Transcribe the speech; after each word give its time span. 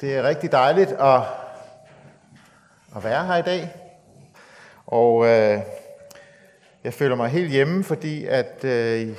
Det 0.00 0.16
er 0.16 0.22
rigtig 0.22 0.52
dejligt 0.52 0.90
at, 0.90 1.20
at 2.96 3.04
være 3.04 3.26
her 3.26 3.36
i 3.36 3.42
dag. 3.42 3.74
Og 4.86 5.26
øh, 5.26 5.60
jeg 6.84 6.94
føler 6.94 7.16
mig 7.16 7.28
helt 7.28 7.50
hjemme, 7.50 7.84
fordi 7.84 8.26
at 8.26 8.64
øh, 8.64 9.00
i 9.00 9.14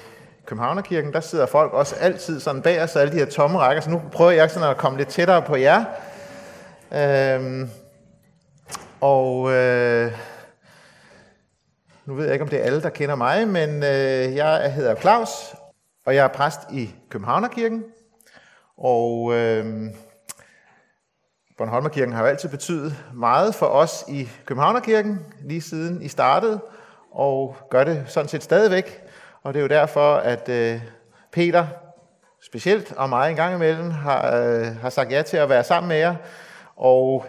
Københavnerkirken, 0.46 1.14
der 1.14 1.20
sidder 1.20 1.46
folk 1.46 1.74
også 1.74 1.96
altid 1.96 2.40
sådan 2.40 2.62
bag 2.62 2.84
os, 2.84 2.96
alle 2.96 3.14
de 3.14 3.18
her 3.18 3.26
tomme 3.26 3.60
rækker, 3.60 3.82
så 3.82 3.90
nu 3.90 4.02
prøver 4.12 4.32
jeg 4.32 4.52
sådan 4.52 4.70
at 4.70 4.78
komme 4.78 4.98
lidt 4.98 5.10
tættere 5.10 5.42
på 5.42 5.56
jer. 5.56 5.86
Øh, 6.92 7.68
og 9.02 9.52
øh, 9.52 10.12
nu 12.06 12.14
ved 12.14 12.24
jeg 12.24 12.34
ikke, 12.34 12.44
om 12.44 12.50
det 12.50 12.60
er 12.60 12.64
alle, 12.64 12.82
der 12.82 12.90
kender 12.90 13.16
mig, 13.16 13.48
men 13.48 13.70
øh, 13.70 14.36
jeg 14.36 14.74
hedder 14.74 14.96
Claus, 14.96 15.30
og 16.06 16.16
jeg 16.16 16.24
er 16.24 16.28
præst 16.28 16.60
i 16.72 16.96
Københavnerkirken. 17.10 17.84
Og 18.78 19.34
øh, 19.34 19.90
Bornholmerkirken 21.60 22.14
har 22.14 22.22
jo 22.22 22.28
altid 22.28 22.50
betydet 22.50 22.96
meget 23.14 23.56
for 23.56 23.66
os 23.66 24.06
i 24.08 24.30
Københavnerkirken, 24.46 25.26
lige 25.42 25.62
siden 25.62 26.02
I 26.02 26.08
startede, 26.08 26.60
og 27.12 27.58
gør 27.70 27.84
det 27.84 28.04
sådan 28.08 28.28
set 28.28 28.44
stadigvæk. 28.44 29.04
Og 29.44 29.54
det 29.54 29.60
er 29.60 29.62
jo 29.62 29.68
derfor, 29.68 30.16
at 30.16 30.50
øh, 30.50 30.82
Peter 31.32 31.68
specielt 32.42 32.94
og 32.98 33.10
mig 33.10 33.30
en 33.30 33.36
gang 33.36 33.56
imellem 33.56 33.92
har, 33.92 34.36
øh, 34.36 34.76
har 34.82 34.90
sagt 34.90 35.12
ja 35.12 35.22
til 35.22 35.38
at 35.38 35.50
være 35.50 35.64
sammen 35.64 35.88
med 35.88 35.98
jer. 35.98 36.16
Og 36.76 37.26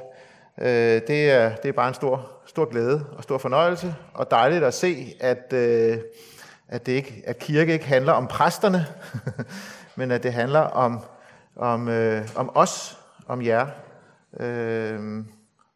øh, 0.61 1.01
det, 1.07 1.31
er, 1.31 1.57
det 1.57 1.69
er 1.69 1.73
bare 1.73 1.89
en 1.89 1.95
stor, 1.95 2.31
stor 2.47 2.65
glæde 2.65 3.07
og 3.17 3.23
stor 3.23 3.39
fornøjelse, 3.39 3.95
og 4.15 4.31
dejligt 4.31 4.65
at 4.65 4.75
se, 4.75 5.15
at, 5.21 5.53
øh, 5.53 5.99
at, 6.69 6.87
det 6.87 6.93
ikke, 6.93 7.23
at 7.27 7.39
kirke 7.39 7.73
ikke 7.73 7.87
handler 7.87 8.13
om 8.13 8.27
præsterne, 8.27 8.87
men 9.97 10.11
at 10.11 10.23
det 10.23 10.33
handler 10.33 10.61
om, 10.61 11.01
om, 11.57 11.89
øh, 11.89 12.29
om 12.37 12.51
os, 12.55 12.99
om 13.29 13.43
jer, 13.43 13.67
øh, 14.41 15.25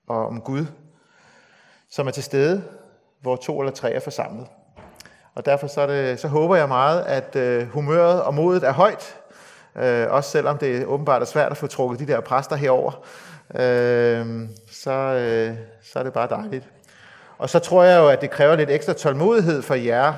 og 0.06 0.27
om 0.27 0.41
Gud, 0.41 0.66
som 1.91 2.06
er 2.06 2.10
til 2.10 2.22
stede, 2.22 2.64
hvor 3.20 3.36
to 3.36 3.60
eller 3.60 3.72
tre 3.72 3.92
er 3.92 4.00
forsamlet. 4.00 4.47
Og 5.34 5.47
derfor 5.47 5.66
så, 5.66 5.86
det, 5.86 6.20
så 6.20 6.28
håber 6.28 6.56
jeg 6.56 6.69
meget, 6.69 7.02
at 7.02 7.36
øh, 7.36 7.69
humøret 7.69 8.22
og 8.22 8.34
modet 8.34 8.64
er 8.64 8.72
højt, 8.72 9.16
øh, 9.77 10.10
også 10.10 10.30
selvom 10.30 10.58
det 10.58 10.86
åbenbart 10.86 11.22
er 11.22 11.27
svært 11.27 11.50
at 11.50 11.56
få 11.56 11.66
trukket 11.66 11.98
de 11.98 12.06
der 12.06 12.20
præster 12.20 12.56
herover, 12.56 12.92
øh, 13.55 14.48
så, 14.70 14.91
øh, 14.91 15.56
så 15.82 15.98
er 15.98 16.02
det 16.02 16.12
bare 16.12 16.28
dejligt. 16.28 16.69
Og 17.38 17.50
så 17.50 17.58
tror 17.58 17.82
jeg 17.82 17.98
jo, 17.98 18.08
at 18.08 18.20
det 18.20 18.30
kræver 18.30 18.56
lidt 18.56 18.70
ekstra 18.70 18.92
tålmodighed 18.92 19.62
for 19.62 19.75
jer, 19.75 20.12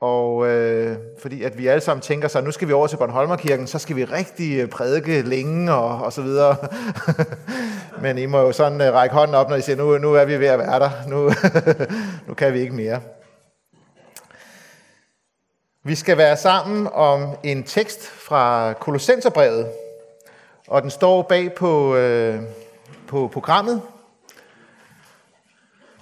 og 0.00 0.46
øh, 0.48 0.96
fordi 1.18 1.42
at 1.42 1.58
vi 1.58 1.66
alle 1.66 1.80
sammen 1.80 2.02
tænker 2.02 2.28
så, 2.28 2.40
nu 2.40 2.50
skal 2.50 2.68
vi 2.68 2.72
over 2.72 2.86
til 2.86 2.96
Bornholmerkirken, 2.96 3.66
så 3.66 3.78
skal 3.78 3.96
vi 3.96 4.04
rigtig 4.04 4.58
øh, 4.58 4.68
prædike 4.68 5.22
længe 5.22 5.74
og, 5.74 6.04
og 6.04 6.12
så 6.12 6.22
videre. 6.22 6.56
Men 8.02 8.18
I 8.18 8.26
må 8.26 8.40
jo 8.40 8.52
sådan 8.52 8.80
øh, 8.80 8.92
række 8.92 9.14
hånden 9.14 9.34
op, 9.34 9.48
når 9.48 9.56
I 9.56 9.60
siger, 9.60 9.76
nu, 9.76 9.98
nu 9.98 10.14
er 10.14 10.24
vi 10.24 10.40
ved 10.40 10.46
at 10.46 10.58
være 10.58 10.78
der. 10.78 10.90
Nu, 11.08 11.32
nu 12.28 12.34
kan 12.34 12.52
vi 12.52 12.60
ikke 12.60 12.74
mere. 12.74 13.00
Vi 15.84 15.94
skal 15.94 16.18
være 16.18 16.36
sammen 16.36 16.88
om 16.92 17.36
en 17.42 17.62
tekst 17.62 18.06
fra 18.06 18.72
Kolossenserbrevet, 18.72 19.66
og 20.68 20.82
den 20.82 20.90
står 20.90 21.22
bag 21.22 21.52
på, 21.54 21.96
øh, 21.96 22.40
på 23.08 23.30
programmet, 23.32 23.82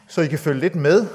så 0.09 0.21
I 0.21 0.27
kan 0.27 0.39
følge 0.39 0.61
lidt 0.61 0.75
med. 0.75 1.07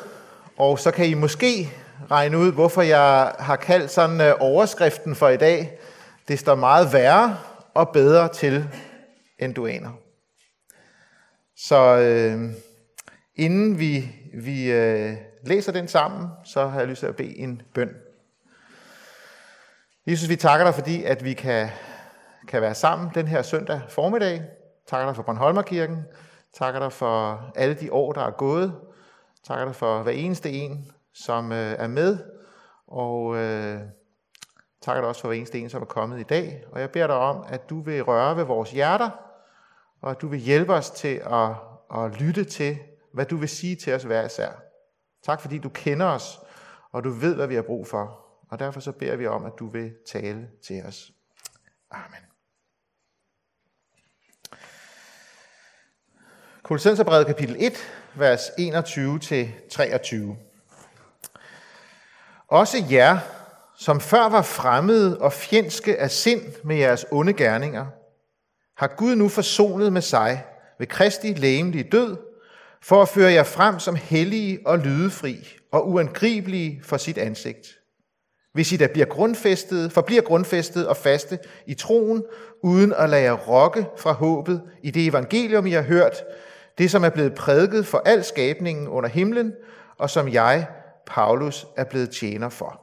Og 0.57 0.79
så 0.79 0.91
kan 0.91 1.05
I 1.05 1.13
måske 1.13 1.73
regne 2.11 2.37
ud, 2.37 2.51
hvorfor 2.51 2.81
jeg 2.81 3.35
har 3.39 3.55
kaldt 3.55 3.91
sådan 3.91 4.21
øh, 4.21 4.33
overskriften 4.39 5.15
for 5.15 5.29
i 5.29 5.37
dag, 5.37 5.79
det 6.27 6.39
står 6.39 6.55
meget 6.55 6.93
værre 6.93 7.37
og 7.73 7.89
bedre 7.89 8.27
til, 8.27 8.69
end 9.39 9.53
du 9.53 9.67
aner. 9.67 9.91
Så 11.55 11.97
øh, 11.97 12.51
inden 13.35 13.79
vi, 13.79 14.15
vi 14.33 14.71
øh, 14.71 15.13
læser 15.43 15.71
den 15.71 15.87
sammen, 15.87 16.27
så 16.43 16.67
har 16.67 16.79
jeg 16.79 16.87
lyst 16.87 16.99
til 16.99 17.07
at 17.07 17.15
bede 17.15 17.37
en 17.37 17.61
bøn. 17.73 17.89
Jesus, 20.07 20.29
vi 20.29 20.35
takker 20.35 20.65
dig, 20.65 20.75
fordi 20.75 21.03
at 21.03 21.23
vi 21.23 21.33
kan, 21.33 21.69
kan 22.47 22.61
være 22.61 22.75
sammen 22.75 23.11
den 23.15 23.27
her 23.27 23.41
søndag 23.41 23.81
formiddag. 23.89 24.41
Takker 24.87 25.07
dig 25.07 25.15
for 25.15 25.23
Bornholmerkirken. 25.23 26.03
Takker 26.53 26.79
dig 26.79 26.91
for 26.91 27.41
alle 27.55 27.73
de 27.73 27.93
år, 27.93 28.11
der 28.11 28.21
er 28.21 28.31
gået. 28.31 28.73
Takker 29.47 29.65
dig 29.65 29.75
for 29.75 30.03
hver 30.03 30.11
eneste 30.11 30.51
en, 30.51 30.91
som 31.13 31.51
øh, 31.51 31.75
er 31.79 31.87
med, 31.87 32.17
og 32.87 33.35
øh, 33.35 33.79
takker 34.81 35.01
dig 35.01 35.07
også 35.07 35.21
for 35.21 35.27
hver 35.27 35.37
eneste 35.37 35.59
en, 35.59 35.69
som 35.69 35.81
er 35.81 35.85
kommet 35.85 36.19
i 36.19 36.23
dag. 36.23 36.63
Og 36.71 36.79
jeg 36.79 36.91
beder 36.91 37.07
dig 37.07 37.15
om, 37.15 37.45
at 37.49 37.69
du 37.69 37.81
vil 37.81 38.03
røre 38.03 38.37
ved 38.37 38.43
vores 38.43 38.71
hjerter, 38.71 39.09
og 40.01 40.11
at 40.11 40.21
du 40.21 40.27
vil 40.27 40.39
hjælpe 40.39 40.73
os 40.73 40.89
til 40.89 41.21
at, 41.25 41.49
at 41.95 42.21
lytte 42.21 42.43
til, 42.43 42.77
hvad 43.13 43.25
du 43.25 43.37
vil 43.37 43.49
sige 43.49 43.75
til 43.75 43.93
os 43.93 44.03
hver 44.03 44.25
især. 44.25 44.51
Tak 45.23 45.41
fordi 45.41 45.57
du 45.57 45.69
kender 45.69 46.05
os, 46.05 46.39
og 46.91 47.03
du 47.03 47.09
ved, 47.09 47.35
hvad 47.35 47.47
vi 47.47 47.55
har 47.55 47.61
brug 47.61 47.87
for. 47.87 48.19
Og 48.49 48.59
derfor 48.59 48.79
så 48.79 48.91
beder 48.91 49.15
vi 49.15 49.27
om, 49.27 49.45
at 49.45 49.53
du 49.59 49.69
vil 49.69 49.93
tale 50.07 50.49
til 50.65 50.83
os. 50.85 51.11
Amen. 51.91 52.19
Kolossenserbrevet 56.63 57.27
kapitel 57.27 57.55
1, 57.59 57.73
vers 58.15 58.49
21-23. 58.49 60.52
Også 62.53 62.83
jer, 62.91 63.17
som 63.77 63.99
før 63.99 64.29
var 64.29 64.41
fremmede 64.41 65.17
og 65.17 65.33
fjendske 65.33 65.99
af 65.99 66.11
sind 66.11 66.41
med 66.63 66.75
jeres 66.75 67.05
onde 67.11 67.33
gerninger, 67.33 67.85
har 68.77 68.87
Gud 68.97 69.15
nu 69.15 69.29
forsonet 69.29 69.93
med 69.93 70.01
sig 70.01 70.43
ved 70.79 70.87
Kristi 70.87 71.33
lægemlige 71.33 71.89
død, 71.91 72.17
for 72.81 73.01
at 73.01 73.09
føre 73.09 73.31
jer 73.31 73.43
frem 73.43 73.79
som 73.79 73.95
hellige 73.95 74.59
og 74.65 74.79
lydefri 74.79 75.57
og 75.71 75.89
uangribelige 75.89 76.81
for 76.83 76.97
sit 76.97 77.17
ansigt. 77.17 77.67
Hvis 78.53 78.71
I 78.71 78.77
da 78.77 78.87
bliver 78.87 79.07
grundfæstet, 79.07 79.91
forbliver 79.91 80.21
grundfæstet 80.21 80.87
og 80.87 80.97
faste 80.97 81.39
i 81.67 81.73
troen, 81.73 82.23
uden 82.63 82.93
at 82.93 83.09
lade 83.09 83.23
jer 83.23 83.33
rokke 83.33 83.85
fra 83.97 84.11
håbet 84.11 84.61
i 84.83 84.91
det 84.91 85.07
evangelium, 85.07 85.65
I 85.65 85.71
har 85.71 85.81
hørt, 85.81 86.23
det 86.77 86.91
som 86.91 87.03
er 87.03 87.09
blevet 87.09 87.35
prædiket 87.35 87.85
for 87.85 88.01
al 88.05 88.23
skabningen 88.23 88.87
under 88.87 89.09
himlen, 89.09 89.53
og 89.97 90.09
som 90.09 90.29
jeg, 90.33 90.67
Paulus 91.05 91.65
er 91.77 91.83
blevet 91.83 92.09
tjener 92.09 92.49
for. 92.49 92.79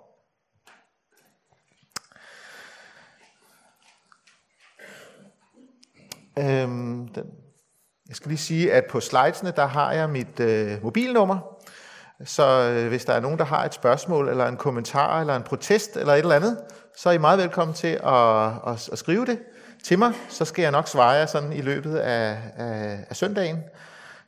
Øhm, 6.39 7.09
den, 7.09 7.25
jeg 8.09 8.17
skal 8.17 8.29
lige 8.29 8.39
sige, 8.39 8.73
at 8.73 8.85
på 8.91 9.01
slidesene, 9.01 9.53
der 9.57 9.67
har 9.67 9.93
jeg 9.93 10.11
mit 10.11 10.41
øh, 10.41 10.83
mobilnummer. 10.83 11.39
Så 12.25 12.71
øh, 12.71 12.89
hvis 12.89 13.05
der 13.05 13.13
er 13.13 13.21
nogen, 13.21 13.39
der 13.39 13.45
har 13.45 13.65
et 13.65 13.75
spørgsmål, 13.75 14.29
eller 14.29 14.47
en 14.47 14.57
kommentar, 14.57 15.21
eller 15.21 15.37
en 15.37 15.43
protest, 15.43 15.97
eller 15.97 16.13
et 16.13 16.19
eller 16.19 16.37
andet, 16.37 16.59
så 16.97 17.09
er 17.09 17.13
I 17.13 17.19
meget 17.19 17.39
velkommen 17.39 17.75
til 17.75 18.01
at, 18.05 18.47
at, 18.67 18.89
at 18.93 18.99
skrive 18.99 19.27
det 19.27 19.39
til 19.85 19.99
mig. 19.99 20.13
Så 20.29 20.45
skal 20.45 20.63
jeg 20.63 20.71
nok 20.71 20.89
svare 20.89 21.11
jer 21.11 21.27
sådan 21.27 21.53
i 21.53 21.61
løbet 21.61 21.97
af, 21.97 22.39
af, 22.57 23.05
af 23.11 23.17
søndagen. 23.17 23.59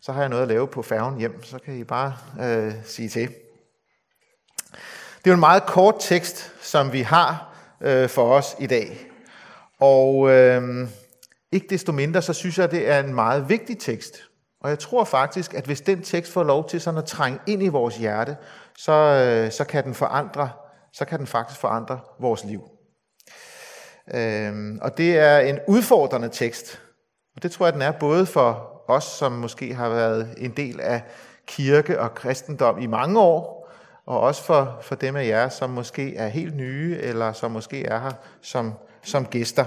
Så 0.01 0.13
har 0.13 0.21
jeg 0.21 0.29
noget 0.29 0.43
at 0.43 0.49
lave 0.49 0.69
på 0.69 0.83
færgen 0.83 1.19
hjem, 1.19 1.43
så 1.43 1.59
kan 1.59 1.77
I 1.77 1.85
bare 1.85 2.17
øh, 2.41 2.73
sige 2.85 3.09
til. 3.09 3.35
Det 5.23 5.31
er 5.31 5.33
jo 5.33 5.35
en 5.35 5.41
meget 5.41 5.67
kort 5.67 5.95
tekst, 6.01 6.53
som 6.61 6.93
vi 6.93 7.01
har 7.01 7.55
øh, 7.81 8.09
for 8.09 8.35
os 8.35 8.57
i 8.59 8.67
dag. 8.67 9.07
Og 9.81 10.31
øh, 10.31 10.89
ikke 11.53 11.67
desto 11.71 11.93
mindre, 11.93 12.23
så 12.23 12.33
synes 12.33 12.59
jeg, 12.59 12.71
det 12.71 12.89
er 12.89 13.01
en 13.01 13.15
meget 13.15 13.49
vigtig 13.49 13.79
tekst. 13.79 14.23
Og 14.61 14.71
jeg 14.71 14.79
tror 14.79 15.05
faktisk, 15.05 15.55
at 15.55 15.65
hvis 15.65 15.81
den 15.81 16.03
tekst 16.03 16.33
får 16.33 16.43
lov 16.43 16.69
til 16.69 16.81
sådan 16.81 16.99
at 16.99 17.05
trænge 17.05 17.39
ind 17.47 17.63
i 17.63 17.69
vores 17.69 17.97
hjerte, 17.97 18.37
så, 18.79 18.93
øh, 18.93 19.53
så 19.53 19.65
kan 19.65 19.85
den 19.85 19.95
forandre, 19.95 20.51
så 20.93 21.05
kan 21.05 21.19
den 21.19 21.27
faktisk 21.27 21.61
forandre 21.61 22.01
vores 22.21 22.45
liv. 22.45 22.63
Øh, 24.15 24.79
og 24.81 24.99
det 24.99 25.19
er 25.19 25.39
en 25.39 25.59
udfordrende 25.69 26.29
tekst. 26.29 26.81
Og 27.37 27.43
det 27.43 27.53
tror 27.53 27.67
jeg, 27.67 27.73
den 27.73 27.83
er 27.83 27.93
både 27.93 28.27
for 28.27 28.83
os, 28.89 29.05
som 29.05 29.33
måske 29.33 29.75
har 29.75 29.89
været 29.89 30.35
en 30.37 30.51
del 30.51 30.81
af 30.81 31.03
kirke 31.47 32.01
og 32.01 32.15
kristendom 32.15 32.79
i 32.79 32.87
mange 32.87 33.21
år, 33.21 33.62
og 34.07 34.21
også 34.21 34.43
for, 34.45 34.79
for 34.83 34.95
dem 34.95 35.17
af 35.17 35.27
jer, 35.27 35.49
som 35.49 35.71
måske 35.71 36.17
er 36.17 36.29
helt 36.29 36.57
nye, 36.57 36.99
eller 37.01 37.33
som 37.33 37.51
måske 37.51 37.85
er 37.85 38.01
her 38.01 38.13
som, 38.41 38.73
som 39.03 39.27
gæster. 39.27 39.65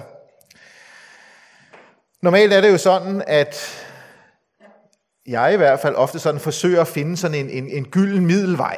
Normalt 2.21 2.53
er 2.53 2.61
det 2.61 2.71
jo 2.71 2.77
sådan, 2.77 3.23
at 3.27 3.85
jeg 5.27 5.53
i 5.53 5.57
hvert 5.57 5.79
fald 5.79 5.95
ofte 5.95 6.19
sådan 6.19 6.41
forsøger 6.41 6.81
at 6.81 6.87
finde 6.87 7.17
sådan 7.17 7.37
en, 7.37 7.49
en, 7.49 7.69
en 7.69 7.85
gylden 7.85 8.25
middelvej. 8.25 8.77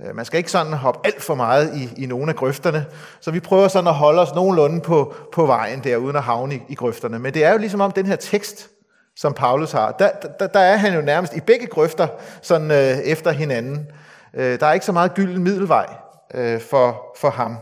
Øh, 0.00 0.16
man 0.16 0.24
skal 0.24 0.38
ikke 0.38 0.50
sådan 0.50 0.72
hoppe 0.72 1.00
alt 1.04 1.22
for 1.22 1.34
meget 1.34 1.76
i, 1.76 2.02
i 2.02 2.06
nogle 2.06 2.30
af 2.30 2.36
grøfterne, 2.36 2.86
så 3.20 3.30
vi 3.30 3.40
prøver 3.40 3.68
sådan 3.68 3.88
at 3.88 3.94
holde 3.94 4.22
os 4.22 4.34
nogenlunde 4.34 4.80
på, 4.80 5.14
på 5.32 5.46
vejen 5.46 5.84
der, 5.84 5.96
uden 5.96 6.16
at 6.16 6.22
havne 6.22 6.54
i, 6.54 6.60
i 6.68 6.74
grøfterne. 6.74 7.18
Men 7.18 7.34
det 7.34 7.44
er 7.44 7.52
jo 7.52 7.58
ligesom 7.58 7.80
om 7.80 7.92
den 7.92 8.06
her 8.06 8.16
tekst, 8.16 8.68
som 9.16 9.34
Paulus 9.34 9.72
har, 9.72 9.92
der, 9.92 10.10
der, 10.38 10.46
der 10.46 10.60
er 10.60 10.76
han 10.76 10.94
jo 10.94 11.00
nærmest 11.00 11.36
i 11.36 11.40
begge 11.40 11.66
grøfter 11.66 12.08
sådan 12.42 12.70
øh, 12.70 12.98
efter 12.98 13.30
hinanden. 13.30 13.86
Øh, 14.34 14.60
der 14.60 14.66
er 14.66 14.72
ikke 14.72 14.86
så 14.86 14.92
meget 14.92 15.14
gylden 15.14 15.42
middelvej 15.42 15.96
øh, 16.34 16.60
for, 16.60 17.14
for 17.16 17.30
ham. 17.30 17.56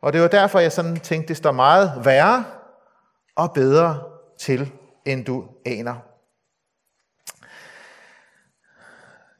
Og 0.00 0.12
det 0.12 0.20
var 0.22 0.28
derfor, 0.28 0.58
jeg 0.58 0.72
sådan 0.72 0.96
tænkte, 0.96 1.28
det 1.28 1.36
står 1.36 1.52
meget 1.52 1.92
værre 2.04 2.44
og 3.36 3.52
bedre 3.52 4.02
til, 4.38 4.72
end 5.04 5.24
du 5.24 5.44
aner. 5.66 5.94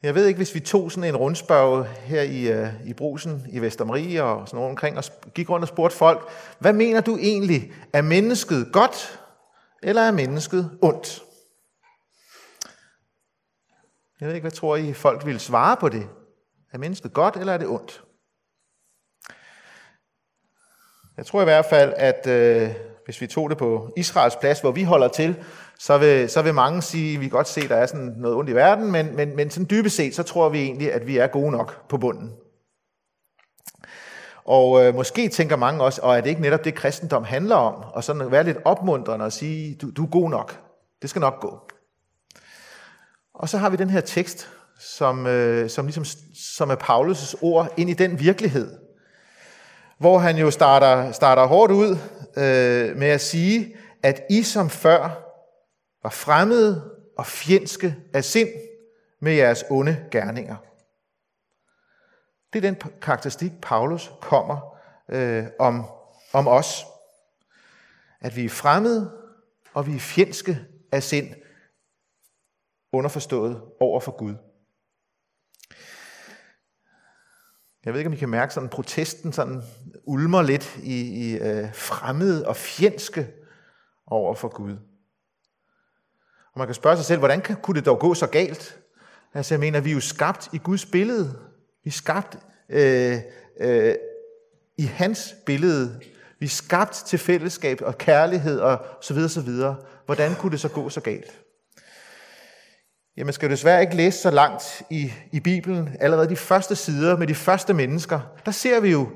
Jeg 0.03 0.15
ved 0.15 0.25
ikke, 0.25 0.37
hvis 0.37 0.55
vi 0.55 0.59
tog 0.59 0.91
sådan 0.91 1.09
en 1.09 1.15
rundspørg 1.15 1.87
her 1.87 2.21
i, 2.21 2.51
øh, 2.51 2.67
i 2.85 2.93
Brusen 2.93 3.45
i 3.49 3.59
Vestermarie 3.59 4.23
og 4.23 4.47
sådan 4.47 4.57
noget 4.57 4.69
omkring, 4.69 4.97
og 4.97 5.03
gik 5.33 5.49
rundt 5.49 5.63
og 5.63 5.67
spurgte 5.67 5.97
folk, 5.97 6.29
hvad 6.59 6.73
mener 6.73 7.01
du 7.01 7.17
egentlig? 7.17 7.73
Er 7.93 8.01
mennesket 8.01 8.69
godt, 8.73 9.19
eller 9.83 10.01
er 10.01 10.11
mennesket 10.11 10.77
ondt? 10.81 11.23
Jeg 14.19 14.27
ved 14.27 14.35
ikke, 14.35 14.43
hvad 14.43 14.51
tror 14.51 14.75
I, 14.75 14.93
folk 14.93 15.25
ville 15.25 15.39
svare 15.39 15.77
på 15.77 15.89
det? 15.89 16.09
Er 16.71 16.77
mennesket 16.77 17.13
godt, 17.13 17.35
eller 17.35 17.53
er 17.53 17.57
det 17.57 17.67
ondt? 17.67 18.03
Jeg 21.17 21.25
tror 21.25 21.41
i 21.41 21.43
hvert 21.43 21.65
fald, 21.65 21.93
at 21.97 22.27
øh, 22.27 22.75
hvis 23.05 23.21
vi 23.21 23.27
tog 23.27 23.49
det 23.49 23.57
på 23.57 23.93
Israels 23.97 24.35
plads, 24.35 24.59
hvor 24.59 24.71
vi 24.71 24.83
holder 24.83 25.07
til, 25.07 25.43
så 25.79 25.97
vil, 25.97 26.29
så 26.29 26.41
vil 26.41 26.53
mange 26.53 26.81
sige, 26.81 27.13
at 27.13 27.19
vi 27.19 27.25
kan 27.25 27.37
godt 27.37 27.47
se, 27.47 27.61
at 27.61 27.69
der 27.69 27.75
er 27.75 27.85
sådan 27.85 28.13
noget 28.17 28.37
ondt 28.37 28.49
i 28.49 28.55
verden, 28.55 28.91
men, 28.91 29.15
men, 29.15 29.35
men 29.35 29.49
sådan 29.49 29.67
dybest 29.69 29.95
set, 29.95 30.15
så 30.15 30.23
tror 30.23 30.49
vi 30.49 30.61
egentlig, 30.61 30.93
at 30.93 31.07
vi 31.07 31.17
er 31.17 31.27
gode 31.27 31.51
nok 31.51 31.87
på 31.89 31.97
bunden. 31.97 32.33
Og 34.45 34.85
øh, 34.85 34.95
måske 34.95 35.29
tænker 35.29 35.55
mange 35.55 35.83
også, 35.83 36.01
og 36.01 36.17
er 36.17 36.21
det 36.21 36.29
ikke 36.29 36.41
netop 36.41 36.63
det, 36.63 36.75
kristendom 36.75 37.23
handler 37.23 37.55
om? 37.55 37.83
Og 37.93 38.03
sådan 38.03 38.31
være 38.31 38.43
lidt 38.43 38.57
opmuntrende 38.65 39.25
og 39.25 39.33
sige, 39.33 39.75
du, 39.75 39.91
du 39.91 40.03
er 40.03 40.09
god 40.09 40.29
nok. 40.29 40.59
Det 41.01 41.09
skal 41.09 41.19
nok 41.19 41.39
gå. 41.39 41.61
Og 43.33 43.49
så 43.49 43.57
har 43.57 43.69
vi 43.69 43.77
den 43.77 43.89
her 43.89 44.01
tekst, 44.01 44.49
som, 44.79 45.27
øh, 45.27 45.69
som, 45.69 45.85
ligesom, 45.85 46.05
som 46.35 46.69
er 46.69 46.75
Paulus' 46.75 47.43
ord 47.43 47.73
ind 47.77 47.89
i 47.89 47.93
den 47.93 48.19
virkelighed, 48.19 48.77
hvor 49.97 50.17
han 50.17 50.37
jo 50.37 50.51
starter, 50.51 51.11
starter 51.11 51.45
hårdt 51.45 51.71
ud 51.71 51.97
øh, 52.37 52.97
med 52.97 53.07
at 53.07 53.21
sige, 53.21 53.77
at 54.03 54.21
I 54.29 54.43
som 54.43 54.69
før 54.69 55.23
var 56.03 56.09
fremmede 56.09 56.91
og 57.17 57.25
fjendske 57.25 57.95
af 58.13 58.23
sind 58.23 58.49
med 59.21 59.33
jeres 59.33 59.63
onde 59.69 60.05
gerninger. 60.11 60.55
Det 62.53 62.65
er 62.65 62.71
den 62.71 62.91
karakteristik, 63.01 63.51
Paulus 63.61 64.11
kommer 64.21 64.77
øh, 65.09 65.45
om, 65.59 65.85
om 66.33 66.47
os. 66.47 66.85
At 68.21 68.35
vi 68.35 68.45
er 68.45 68.49
fremmede, 68.49 69.11
og 69.73 69.87
vi 69.87 69.95
er 69.95 69.99
fjendske 69.99 70.59
af 70.91 71.03
sind, 71.03 71.33
underforstået 72.93 73.61
over 73.79 73.99
for 73.99 74.11
Gud. 74.17 74.35
Jeg 77.87 77.93
ved 77.93 77.99
ikke, 77.99 78.07
om 78.07 78.13
I 78.13 78.17
kan 78.17 78.29
mærke 78.29 78.53
sådan 78.53 78.69
protesten 78.69 79.33
sådan 79.33 79.61
ulmer 80.05 80.41
lidt 80.41 80.77
i, 80.83 81.01
i 81.01 81.37
øh, 81.37 81.73
fremmede 81.73 82.47
og 82.47 82.55
fjendske 82.55 83.27
over 84.07 84.35
for 84.35 84.47
Gud. 84.47 84.71
Og 86.53 86.57
man 86.57 86.67
kan 86.67 86.75
spørge 86.75 86.95
sig 86.95 87.05
selv, 87.05 87.19
hvordan 87.19 87.41
kan, 87.41 87.55
kunne 87.55 87.77
det 87.77 87.85
dog 87.85 87.99
gå 87.99 88.13
så 88.13 88.27
galt? 88.27 88.79
Altså 89.33 89.53
jeg 89.53 89.59
mener, 89.59 89.79
vi 89.79 89.89
er 89.89 89.93
jo 89.93 89.99
skabt 89.99 90.49
i 90.53 90.57
Guds 90.57 90.85
billede. 90.85 91.39
Vi 91.83 91.89
er 91.89 91.91
skabt 91.91 92.37
øh, 92.69 93.17
øh, 93.59 93.95
i 94.77 94.83
hans 94.83 95.35
billede. 95.45 95.99
Vi 96.39 96.45
er 96.45 96.49
skabt 96.49 96.93
til 96.93 97.19
fællesskab 97.19 97.81
og 97.81 97.97
kærlighed 97.97 98.59
og 98.59 98.85
så 99.01 99.13
videre, 99.13 99.29
så 99.29 99.41
videre. 99.41 99.75
Hvordan 100.05 100.35
kunne 100.35 100.51
det 100.51 100.59
så 100.59 100.69
gå 100.69 100.89
så 100.89 101.01
galt? 101.01 101.41
Ja, 103.17 103.23
man 103.23 103.33
skal 103.33 103.49
du 103.49 103.51
desværre 103.51 103.81
ikke 103.81 103.95
læse 103.95 104.19
så 104.19 104.31
langt 104.31 104.83
i, 104.89 105.11
i 105.31 105.39
Bibelen. 105.39 105.89
Allerede 105.99 106.29
de 106.29 106.35
første 106.35 106.75
sider 106.75 107.17
med 107.17 107.27
de 107.27 107.35
første 107.35 107.73
mennesker, 107.73 108.19
der 108.45 108.51
ser 108.51 108.79
vi 108.79 108.91
jo 108.91 109.09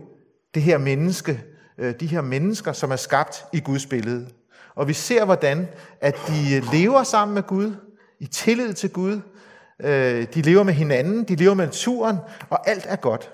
det 0.53 0.61
her 0.61 0.77
menneske, 0.77 1.43
øh, 1.77 1.99
de 1.99 2.07
her 2.07 2.21
mennesker, 2.21 2.71
som 2.71 2.91
er 2.91 2.95
skabt 2.95 3.45
i 3.53 3.59
Guds 3.59 3.85
billede. 3.85 4.29
Og 4.75 4.87
vi 4.87 4.93
ser, 4.93 5.25
hvordan 5.25 5.67
at 6.01 6.15
de 6.27 6.55
øh, 6.55 6.73
lever 6.73 7.03
sammen 7.03 7.35
med 7.35 7.43
Gud, 7.43 7.73
i 8.19 8.27
tillid 8.27 8.73
til 8.73 8.93
Gud. 8.93 9.21
Øh, 9.79 10.27
de 10.33 10.41
lever 10.41 10.63
med 10.63 10.73
hinanden, 10.73 11.23
de 11.23 11.35
lever 11.35 11.53
med 11.53 11.65
naturen, 11.65 12.17
og 12.49 12.69
alt 12.69 12.85
er 12.89 12.95
godt. 12.95 13.31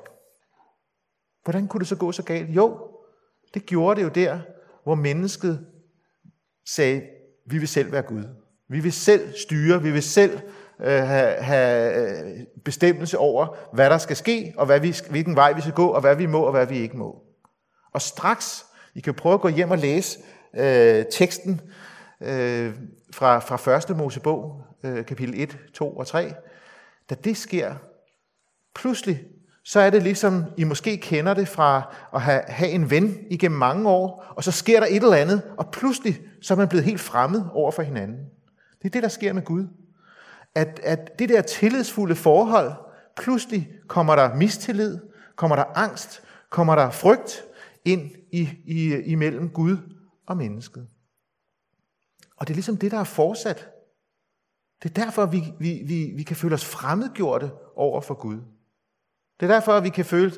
Hvordan 1.43 1.67
kunne 1.67 1.79
det 1.79 1.87
så 1.87 1.95
gå 1.95 2.11
så 2.11 2.23
galt? 2.23 2.49
Jo, 2.49 2.79
det 3.53 3.65
gjorde 3.65 3.99
det 3.99 4.05
jo 4.05 4.09
der, 4.09 4.39
hvor 4.83 4.95
mennesket 4.95 5.65
sagde, 6.65 7.01
vi 7.45 7.57
vil 7.57 7.67
selv 7.67 7.91
være 7.91 8.01
Gud. 8.01 8.23
Vi 8.69 8.79
vil 8.79 8.93
selv 8.93 9.33
styre, 9.37 9.81
vi 9.81 9.91
vil 9.91 10.03
selv 10.03 10.39
øh, 10.79 11.03
have, 11.03 11.41
have 11.41 11.93
øh, 12.25 12.45
bestemmelse 12.65 13.17
over, 13.17 13.57
hvad 13.73 13.89
der 13.89 13.97
skal 13.97 14.15
ske, 14.15 14.53
og 14.57 14.65
hvad 14.65 14.79
vi, 14.79 14.95
hvilken 15.09 15.35
vej 15.35 15.53
vi 15.53 15.61
skal 15.61 15.73
gå, 15.73 15.87
og 15.87 16.01
hvad 16.01 16.15
vi 16.15 16.25
må, 16.25 16.39
og 16.39 16.51
hvad 16.51 16.67
vi 16.67 16.77
ikke 16.77 16.97
må. 16.97 17.21
Og 17.93 18.01
straks, 18.01 18.65
I 18.95 18.99
kan 18.99 19.13
prøve 19.13 19.33
at 19.33 19.41
gå 19.41 19.47
hjem 19.47 19.71
og 19.71 19.77
læse 19.77 20.19
øh, 20.57 21.05
teksten 21.11 21.61
øh, 22.21 22.73
fra, 23.13 23.39
fra 23.39 23.91
1. 23.91 23.97
Mosebog, 23.97 24.61
øh, 24.83 25.05
kapitel 25.05 25.33
1, 25.41 25.57
2 25.73 25.97
og 25.97 26.07
3. 26.07 26.33
Da 27.09 27.15
det 27.15 27.37
sker, 27.37 27.75
pludselig, 28.75 29.23
så 29.65 29.79
er 29.79 29.89
det 29.89 30.03
ligesom, 30.03 30.45
I 30.57 30.63
måske 30.63 30.97
kender 30.97 31.33
det 31.33 31.47
fra 31.47 31.95
at 32.13 32.21
have, 32.21 32.41
have 32.47 32.71
en 32.71 32.89
ven 32.89 33.17
igennem 33.29 33.57
mange 33.59 33.89
år, 33.89 34.33
og 34.35 34.43
så 34.43 34.51
sker 34.51 34.79
der 34.79 34.87
et 34.89 35.03
eller 35.03 35.15
andet, 35.15 35.41
og 35.57 35.71
pludselig 35.71 36.19
så 36.41 36.53
er 36.53 36.57
man 36.57 36.67
blevet 36.67 36.85
helt 36.85 36.99
fremmed 36.99 37.43
over 37.53 37.71
for 37.71 37.81
hinanden. 37.81 38.17
Det 38.81 38.85
er 38.85 38.89
det, 38.89 39.03
der 39.03 39.09
sker 39.09 39.33
med 39.33 39.43
Gud. 39.43 39.67
At, 40.55 40.79
at 40.83 41.19
det 41.19 41.29
der 41.29 41.41
tillidsfulde 41.41 42.15
forhold, 42.15 42.73
pludselig 43.17 43.71
kommer 43.87 44.15
der 44.15 44.35
mistillid, 44.35 44.99
kommer 45.35 45.55
der 45.55 45.63
angst, 45.63 46.23
kommer 46.49 46.75
der 46.75 46.89
frygt 46.89 47.43
ind 47.85 48.11
i, 48.31 48.49
i, 48.65 48.95
imellem 48.95 49.49
Gud 49.49 49.77
og 50.25 50.37
mennesket. 50.37 50.87
Og 52.37 52.47
det 52.47 52.53
er 52.53 52.55
ligesom 52.55 52.77
det, 52.77 52.91
der 52.91 52.99
er 52.99 53.03
fortsat. 53.03 53.69
Det 54.83 54.89
er 54.89 55.03
derfor, 55.05 55.25
vi, 55.25 55.43
vi, 55.59 55.81
vi, 55.85 56.11
vi 56.15 56.23
kan 56.23 56.35
føle 56.35 56.53
os 56.53 56.65
fremmedgjorte 56.65 57.51
over 57.75 58.01
for 58.01 58.13
Gud. 58.13 58.37
Det 59.39 59.49
er 59.49 59.53
derfor, 59.53 59.79
vi 59.79 59.89
kan 59.89 60.05
føle 60.05 60.31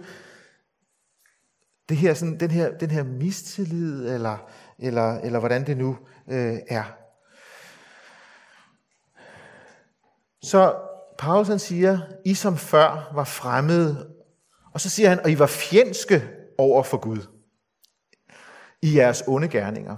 det 1.90 1.98
her, 1.98 2.14
sådan, 2.14 2.40
den, 2.40 2.52
her, 2.52 2.78
den 2.78 2.92
her 2.92 3.04
mistillid, 3.04 4.10
eller, 4.10 4.50
eller, 4.80 5.20
eller 5.20 5.40
hvordan 5.40 5.68
det 5.68 5.78
nu 5.78 5.98
øh, 6.28 6.58
er. 6.68 6.99
Så 10.44 10.76
Paulus 11.18 11.48
han 11.48 11.60
siger, 11.60 12.00
I 12.26 12.34
som 12.34 12.58
før 12.58 13.12
var 13.14 13.24
fremmede, 13.24 14.10
og 14.74 14.82
så 14.82 14.90
siger 14.90 15.10
han, 15.10 15.20
og 15.20 15.32
I 15.32 15.40
var 15.40 15.48
fjendske 15.48 16.24
over 16.58 16.84
for 16.84 16.98
Gud 16.98 17.20
i 18.82 18.98
jeres 18.98 19.24
onde 19.28 19.48
gerninger. 19.48 19.96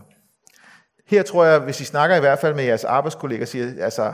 Her 1.07 1.23
tror 1.23 1.45
jeg, 1.45 1.59
hvis 1.59 1.81
I 1.81 1.85
snakker 1.85 2.15
i 2.15 2.19
hvert 2.19 2.39
fald 2.39 2.55
med 2.55 2.63
jeres 2.63 2.83
arbejdskolleger, 2.83 3.45
siger, 3.45 3.83
altså, 3.83 4.13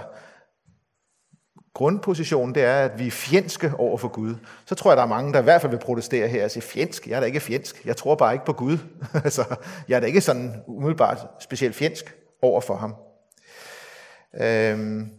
grundpositionen 1.74 2.56
det 2.56 2.63
er, 2.63 2.80
at 2.80 3.00
vi 3.00 3.08
er 3.08 3.12
fjendske 3.12 3.74
over 3.78 3.98
for 3.98 4.08
Gud. 4.08 4.36
Så 4.66 4.75
tror 4.75 4.92
jeg, 4.92 4.98
der 4.98 5.04
er 5.04 5.08
mange, 5.08 5.34
der 5.34 5.40
i 5.40 5.44
hvert 5.44 5.62
fald 5.62 5.72
vil 5.72 5.80
protestere 5.80 6.28
her 6.28 6.44
og 6.44 6.51
sige, 6.51 6.63
fjendsk? 6.63 7.08
Jeg 7.08 7.16
er 7.16 7.20
da 7.20 7.25
ikke 7.25 7.40
fjendsk. 7.40 7.86
Jeg 7.86 7.98
tror 7.98 8.16
bare 8.16 8.34
ikke 8.34 8.46
på 8.46 8.54
Gud. 8.54 8.78
altså, 9.25 9.56
jeg 9.88 9.96
er 9.96 10.00
da 10.00 10.06
ikke 10.06 10.22
sådan 10.22 10.63
umiddelbart 10.68 11.28
specielt 11.40 11.75
fjendsk 11.75 12.16
over 12.42 12.62
for 12.62 12.75
ham. 12.75 12.96
Øhm, 14.42 15.12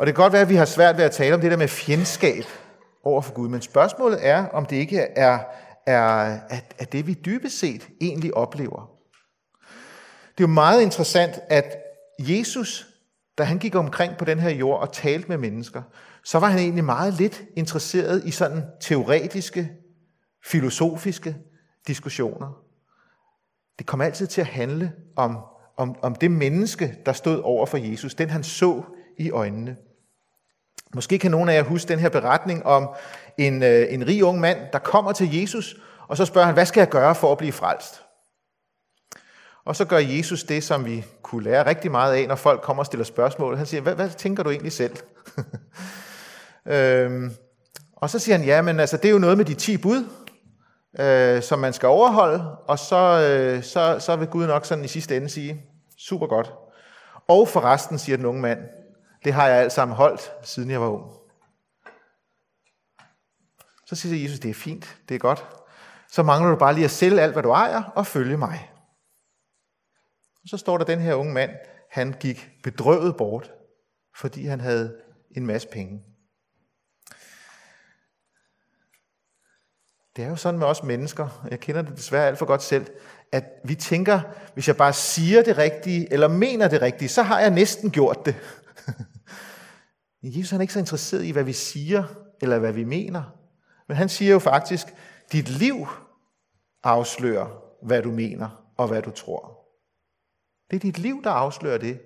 og 0.00 0.06
det 0.06 0.14
kan 0.14 0.22
godt 0.22 0.32
være, 0.32 0.42
at 0.42 0.48
vi 0.48 0.54
har 0.54 0.64
svært 0.64 0.96
ved 0.96 1.04
at 1.04 1.10
tale 1.10 1.34
om 1.34 1.40
det 1.40 1.50
der 1.50 1.56
med 1.56 1.68
fjendskab 1.68 2.44
over 3.04 3.22
for 3.22 3.32
Gud, 3.32 3.48
men 3.48 3.62
spørgsmålet 3.62 4.26
er, 4.26 4.46
om 4.46 4.66
det 4.66 4.76
ikke 4.76 5.00
er, 5.00 5.38
er, 5.86 6.38
er, 6.78 6.84
det, 6.84 7.06
vi 7.06 7.14
dybest 7.14 7.58
set 7.58 7.88
egentlig 8.00 8.34
oplever. 8.34 8.90
Det 10.38 10.44
er 10.44 10.48
jo 10.48 10.52
meget 10.52 10.82
interessant, 10.82 11.40
at 11.48 11.76
Jesus, 12.18 12.86
da 13.38 13.42
han 13.42 13.58
gik 13.58 13.74
omkring 13.74 14.16
på 14.16 14.24
den 14.24 14.38
her 14.38 14.50
jord 14.50 14.80
og 14.80 14.92
talte 14.92 15.28
med 15.28 15.36
mennesker, 15.36 15.82
så 16.24 16.38
var 16.38 16.48
han 16.48 16.58
egentlig 16.58 16.84
meget 16.84 17.14
lidt 17.14 17.42
interesseret 17.56 18.24
i 18.24 18.30
sådan 18.30 18.62
teoretiske, 18.80 19.70
filosofiske 20.44 21.36
diskussioner. 21.86 22.62
Det 23.78 23.86
kom 23.86 24.00
altid 24.00 24.26
til 24.26 24.40
at 24.40 24.46
handle 24.46 24.92
om, 25.16 25.38
om, 25.76 25.96
om 26.02 26.14
det 26.14 26.30
menneske, 26.30 26.98
der 27.06 27.12
stod 27.12 27.40
over 27.40 27.66
for 27.66 27.76
Jesus, 27.76 28.14
den 28.14 28.30
han 28.30 28.42
så 28.42 28.82
i 29.18 29.30
øjnene. 29.30 29.76
Måske 30.94 31.18
kan 31.18 31.30
nogen 31.30 31.48
af 31.48 31.54
jer 31.54 31.62
huske 31.62 31.88
den 31.88 31.98
her 31.98 32.08
beretning 32.08 32.66
om 32.66 32.88
en, 33.38 33.62
øh, 33.62 33.86
en 33.90 34.06
rig 34.06 34.24
ung 34.24 34.40
mand, 34.40 34.58
der 34.72 34.78
kommer 34.78 35.12
til 35.12 35.40
Jesus, 35.40 35.76
og 36.08 36.16
så 36.16 36.24
spørger 36.24 36.46
han, 36.46 36.54
hvad 36.54 36.66
skal 36.66 36.80
jeg 36.80 36.88
gøre 36.88 37.14
for 37.14 37.32
at 37.32 37.38
blive 37.38 37.52
frelst? 37.52 38.02
Og 39.64 39.76
så 39.76 39.84
gør 39.84 39.98
Jesus 39.98 40.44
det, 40.44 40.64
som 40.64 40.84
vi 40.84 41.04
kunne 41.22 41.44
lære 41.44 41.66
rigtig 41.66 41.90
meget 41.90 42.14
af, 42.14 42.28
når 42.28 42.34
folk 42.34 42.60
kommer 42.62 42.82
og 42.82 42.86
stiller 42.86 43.04
spørgsmål. 43.04 43.56
Han 43.56 43.66
siger, 43.66 43.80
hvad, 43.80 43.94
hvad 43.94 44.10
tænker 44.10 44.42
du 44.42 44.50
egentlig 44.50 44.72
selv? 44.72 44.96
øhm, 46.74 47.30
og 47.96 48.10
så 48.10 48.18
siger 48.18 48.36
han, 48.36 48.46
ja, 48.46 48.62
men 48.62 48.80
altså, 48.80 48.96
det 48.96 49.04
er 49.04 49.12
jo 49.12 49.18
noget 49.18 49.36
med 49.36 49.44
de 49.44 49.54
10 49.54 49.76
bud, 49.76 50.04
øh, 51.00 51.42
som 51.42 51.58
man 51.58 51.72
skal 51.72 51.86
overholde, 51.86 52.56
og 52.68 52.78
så, 52.78 52.96
øh, 52.96 53.62
så, 53.62 53.96
så 53.98 54.16
vil 54.16 54.28
Gud 54.28 54.46
nok 54.46 54.66
sådan 54.66 54.84
i 54.84 54.88
sidste 54.88 55.16
ende 55.16 55.28
sige, 55.28 55.62
super 55.98 56.26
godt. 56.26 56.52
Og 57.28 57.48
forresten, 57.48 57.98
siger 57.98 58.16
den 58.16 58.26
unge 58.26 58.42
mand, 58.42 58.58
det 59.24 59.32
har 59.32 59.48
jeg 59.48 59.56
alt 59.56 59.72
sammen 59.72 59.96
holdt, 59.96 60.32
siden 60.42 60.70
jeg 60.70 60.80
var 60.80 60.88
ung. 60.88 61.12
Så 63.86 63.96
siger 63.96 64.22
Jesus, 64.22 64.38
det 64.38 64.50
er 64.50 64.54
fint, 64.54 64.96
det 65.08 65.14
er 65.14 65.18
godt. 65.18 65.46
Så 66.08 66.22
mangler 66.22 66.50
du 66.50 66.56
bare 66.56 66.74
lige 66.74 66.84
at 66.84 66.90
sælge 66.90 67.20
alt, 67.20 67.32
hvad 67.32 67.42
du 67.42 67.50
ejer, 67.50 67.82
og 67.82 68.06
følge 68.06 68.36
mig. 68.36 68.72
Og 70.42 70.48
så 70.48 70.56
står 70.56 70.78
der 70.78 70.84
den 70.84 71.00
her 71.00 71.14
unge 71.14 71.32
mand, 71.32 71.50
han 71.90 72.12
gik 72.20 72.50
bedrøvet 72.62 73.16
bort, 73.16 73.52
fordi 74.16 74.46
han 74.46 74.60
havde 74.60 75.00
en 75.30 75.46
masse 75.46 75.68
penge. 75.68 76.02
Det 80.16 80.24
er 80.24 80.28
jo 80.28 80.36
sådan 80.36 80.58
med 80.58 80.66
os 80.66 80.82
mennesker, 80.82 81.46
jeg 81.50 81.60
kender 81.60 81.82
det 81.82 81.96
desværre 81.96 82.26
alt 82.26 82.38
for 82.38 82.46
godt 82.46 82.62
selv, 82.62 82.86
at 83.32 83.44
vi 83.64 83.74
tænker, 83.74 84.20
hvis 84.54 84.68
jeg 84.68 84.76
bare 84.76 84.92
siger 84.92 85.42
det 85.42 85.58
rigtige, 85.58 86.12
eller 86.12 86.28
mener 86.28 86.68
det 86.68 86.82
rigtige, 86.82 87.08
så 87.08 87.22
har 87.22 87.40
jeg 87.40 87.50
næsten 87.50 87.90
gjort 87.90 88.26
det. 88.26 88.34
Men 90.22 90.38
Jesus 90.38 90.52
er 90.52 90.60
ikke 90.60 90.72
så 90.72 90.78
interesseret 90.78 91.24
i, 91.24 91.30
hvad 91.30 91.44
vi 91.44 91.52
siger, 91.52 92.04
eller 92.42 92.58
hvad 92.58 92.72
vi 92.72 92.84
mener. 92.84 93.22
Men 93.88 93.96
han 93.96 94.08
siger 94.08 94.32
jo 94.32 94.38
faktisk, 94.38 94.86
dit 95.32 95.48
liv 95.48 95.86
afslører, 96.82 97.62
hvad 97.82 98.02
du 98.02 98.10
mener 98.10 98.72
og 98.76 98.88
hvad 98.88 99.02
du 99.02 99.10
tror. 99.10 99.66
Det 100.70 100.76
er 100.76 100.80
dit 100.80 100.98
liv, 100.98 101.22
der 101.24 101.30
afslører 101.30 101.78
det. 101.78 102.00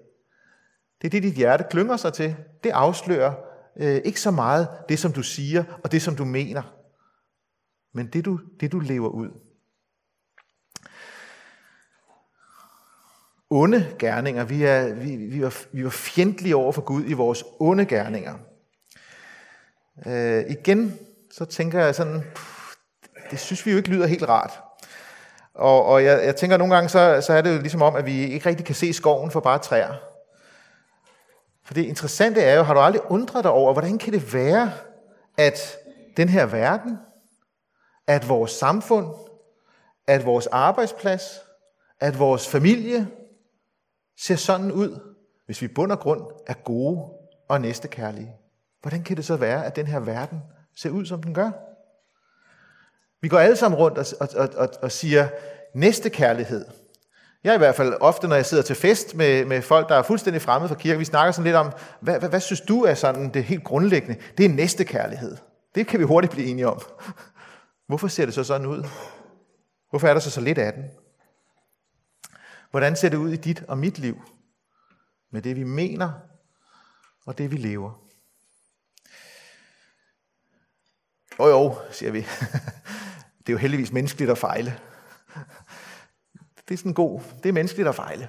Det 1.03 1.09
er 1.09 1.11
det, 1.11 1.23
dit 1.23 1.35
hjerte 1.35 1.65
klynger 1.71 1.97
sig 1.97 2.13
til. 2.13 2.37
Det 2.65 2.71
afslører 2.71 3.35
øh, 3.77 4.01
ikke 4.05 4.21
så 4.21 4.31
meget 4.31 4.69
det, 4.89 4.99
som 4.99 5.13
du 5.13 5.23
siger 5.23 5.65
og 5.85 5.93
det, 5.93 6.03
som 6.03 6.17
du 6.17 6.25
mener, 6.25 6.63
men 7.93 8.07
det, 8.07 8.25
du, 8.25 8.41
det, 8.61 8.73
du 8.73 8.79
lever 8.79 9.09
ud. 9.09 9.31
Onde 13.57 13.87
gerninger. 13.99 14.45
Vi 14.45 14.65
er, 14.65 14.95
vi, 14.95 15.17
vi, 15.17 15.43
var, 15.43 15.55
vi 15.73 15.85
var 15.85 15.91
fjendtlige 15.91 16.57
over 16.57 16.73
for 16.73 16.83
Gud 16.83 17.05
i 17.07 17.13
vores 17.13 17.45
onde 17.61 17.85
gerninger. 17.87 18.35
Øh, 20.07 20.45
igen, 20.49 20.99
så 21.31 21.45
tænker 21.45 21.85
jeg 21.85 21.95
sådan, 21.95 22.23
pff, 22.35 22.75
det 23.31 23.41
synes 23.41 23.67
vi 23.67 23.71
jo 23.71 23.77
ikke 23.77 23.89
lyder 23.89 24.07
helt 24.07 24.29
rart. 24.29 24.61
Og, 25.55 25.85
og 25.85 26.05
jeg, 26.05 26.25
jeg 26.25 26.37
tænker 26.37 26.57
nogle 26.57 26.75
gange, 26.75 26.89
så, 26.89 27.23
så 27.27 27.33
er 27.33 27.41
det 27.41 27.55
jo 27.57 27.61
ligesom 27.61 27.83
om, 27.83 27.97
at 27.97 28.07
vi 28.07 28.25
ikke 28.25 28.49
rigtig 28.49 28.67
kan 28.67 28.75
se 28.75 28.93
skoven 28.93 29.31
for 29.31 29.41
bare 29.41 29.59
træer. 29.59 29.95
For 31.65 31.75
det 31.75 31.85
interessante 31.85 32.41
er 32.41 32.57
jo, 32.57 32.63
har 32.63 32.75
du 32.75 32.81
aldrig 32.81 33.11
undret 33.11 33.45
dig 33.45 33.53
over, 33.53 33.73
hvordan 33.73 33.99
kan 33.99 34.13
det 34.13 34.35
være, 34.35 34.73
at 35.39 35.77
den 36.17 36.29
her 36.29 36.47
verden, 36.47 36.99
at 38.07 38.29
vores 38.29 38.51
samfund, 38.51 39.07
at 40.07 40.27
vores 40.27 40.47
arbejdsplads, 40.47 41.41
at 42.01 42.19
vores 42.19 42.49
familie 42.49 43.09
ser 44.19 44.37
sådan 44.37 44.73
ud, 44.73 45.01
hvis 45.47 45.63
vi 45.63 45.69
bund 45.69 45.93
og 45.93 45.99
grund 45.99 46.23
er 46.47 46.55
gode 46.55 47.01
og 47.49 47.61
næstekærlige. 47.61 48.33
Hvordan 48.83 49.03
kan 49.03 49.17
det 49.17 49.25
så 49.25 49.37
være, 49.37 49.67
at 49.67 49.77
den 49.77 49.87
her 49.87 50.01
verden 50.01 50.43
ser 50.77 50.91
ud, 50.91 51.07
som 51.07 51.23
den 51.23 51.35
gør? 51.35 51.51
Vi 53.23 53.29
går 53.29 53.39
alle 53.39 53.57
sammen 53.57 53.79
rundt 53.79 53.99
og, 53.99 54.07
og, 54.37 54.49
og, 54.57 54.69
og 54.83 54.93
siger 54.93 55.29
næstekærlighed. 55.75 56.65
Jeg 57.45 57.55
i 57.55 57.59
hvert 57.59 57.75
fald 57.75 57.95
ofte, 58.01 58.29
når 58.29 58.37
jeg 58.37 58.47
sidder 58.47 58.63
til 58.63 58.77
fest 58.77 59.15
med, 59.15 59.45
med 59.45 59.63
folk, 59.63 59.89
der 59.89 59.95
er 59.95 60.03
fuldstændig 60.03 60.43
fremmede 60.43 60.69
for 60.69 60.75
kirke, 60.75 60.99
vi 60.99 61.05
snakker 61.05 61.33
sådan 61.33 61.45
lidt 61.45 61.57
om, 61.57 61.73
hvad, 62.01 62.19
hvad, 62.19 62.29
hvad 62.29 62.41
synes 62.41 62.61
du 62.61 62.83
er 62.83 62.95
sådan 62.95 63.29
det 63.29 63.45
helt 63.45 63.65
grundlæggende? 63.65 64.21
Det 64.39 64.45
er 64.47 64.51
næstekærlighed. 64.51 65.37
Det 65.75 65.87
kan 65.87 66.01
vi 66.01 66.05
hurtigt 66.05 66.33
blive 66.33 66.47
enige 66.47 66.69
om. 66.69 66.81
Hvorfor 67.89 68.09
ser 68.09 68.25
det 68.25 68.35
så 68.35 68.45
sådan 68.45 68.67
ud? 68.67 68.85
Hvorfor 69.91 70.09
er 70.09 70.13
der 70.13 70.21
så 70.21 70.31
så 70.31 70.41
lidt 70.41 70.59
af 70.59 70.73
den? 70.73 70.85
Hvordan 72.75 72.97
ser 72.97 73.09
det 73.09 73.17
ud 73.17 73.33
i 73.33 73.37
dit 73.37 73.63
og 73.69 73.79
mit 73.79 73.99
liv? 73.99 74.23
Med 75.31 75.43
det 75.43 75.57
vi 75.57 75.65
mener 75.65 76.13
og 77.27 77.39
det 77.39 77.51
vi 77.51 77.57
lever. 77.57 78.07
Jo 81.39 81.47
jo, 81.47 81.77
siger 81.91 82.13
vi. 82.13 82.19
Det 83.39 83.49
er 83.49 83.53
jo 83.53 83.57
heldigvis 83.57 83.93
menneskeligt 83.93 84.31
at 84.31 84.39
fejle. 84.39 84.81
Det 86.69 86.75
er 86.75 86.79
sådan 86.79 86.95
god. 86.95 87.21
Det 87.43 87.49
er 87.49 87.53
menneskeligt 87.53 87.89
at 87.89 87.95
fejle. 87.95 88.29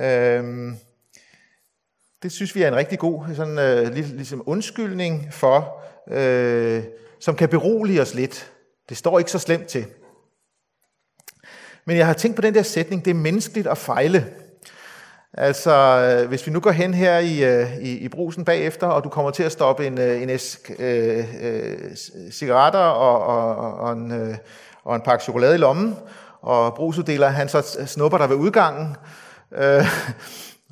Øhm, 0.00 0.76
det 2.22 2.32
synes 2.32 2.54
vi 2.54 2.62
er 2.62 2.68
en 2.68 2.76
rigtig 2.76 2.98
god 2.98 3.34
sådan, 3.34 3.58
øh, 3.58 3.94
ligesom 3.94 4.42
undskyldning 4.46 5.34
for, 5.34 5.84
øh, 6.10 6.84
som 7.20 7.36
kan 7.36 7.48
berolige 7.48 8.02
os 8.02 8.14
lidt. 8.14 8.52
Det 8.88 8.96
står 8.96 9.18
ikke 9.18 9.30
så 9.30 9.38
slemt 9.38 9.66
til. 9.66 9.86
Men 11.88 11.96
jeg 11.96 12.06
har 12.06 12.12
tænkt 12.12 12.36
på 12.36 12.42
den 12.42 12.54
der 12.54 12.62
sætning, 12.62 13.04
det 13.04 13.10
er 13.10 13.14
menneskeligt 13.14 13.66
at 13.66 13.78
fejle. 13.78 14.26
Altså, 15.32 15.72
øh, 15.72 16.28
hvis 16.28 16.46
vi 16.46 16.52
nu 16.52 16.60
går 16.60 16.70
hen 16.70 16.94
her 16.94 17.18
i, 17.18 17.44
øh, 17.44 17.76
i, 17.76 17.98
i 17.98 18.08
brusen 18.08 18.44
bagefter, 18.44 18.86
og 18.86 19.04
du 19.04 19.08
kommer 19.08 19.30
til 19.30 19.42
at 19.42 19.52
stoppe 19.52 19.86
en, 19.86 19.98
øh, 19.98 20.22
en 20.22 20.30
æsk 20.30 20.70
øh, 20.78 21.24
øh, 21.42 21.76
cigaretter 22.32 22.78
og, 22.78 23.22
og, 23.22 23.74
og, 23.74 23.92
en, 23.92 24.12
øh, 24.12 24.36
og 24.84 24.96
en 24.96 25.02
pakke 25.02 25.24
chokolade 25.24 25.54
i 25.54 25.58
lommen, 25.58 25.96
og 26.42 26.74
brusuddeler, 26.74 27.28
han 27.28 27.48
så 27.48 27.78
snupper 27.86 28.18
dig 28.18 28.28
ved 28.28 28.36
udgangen, 28.36 28.96
øh, 29.52 29.84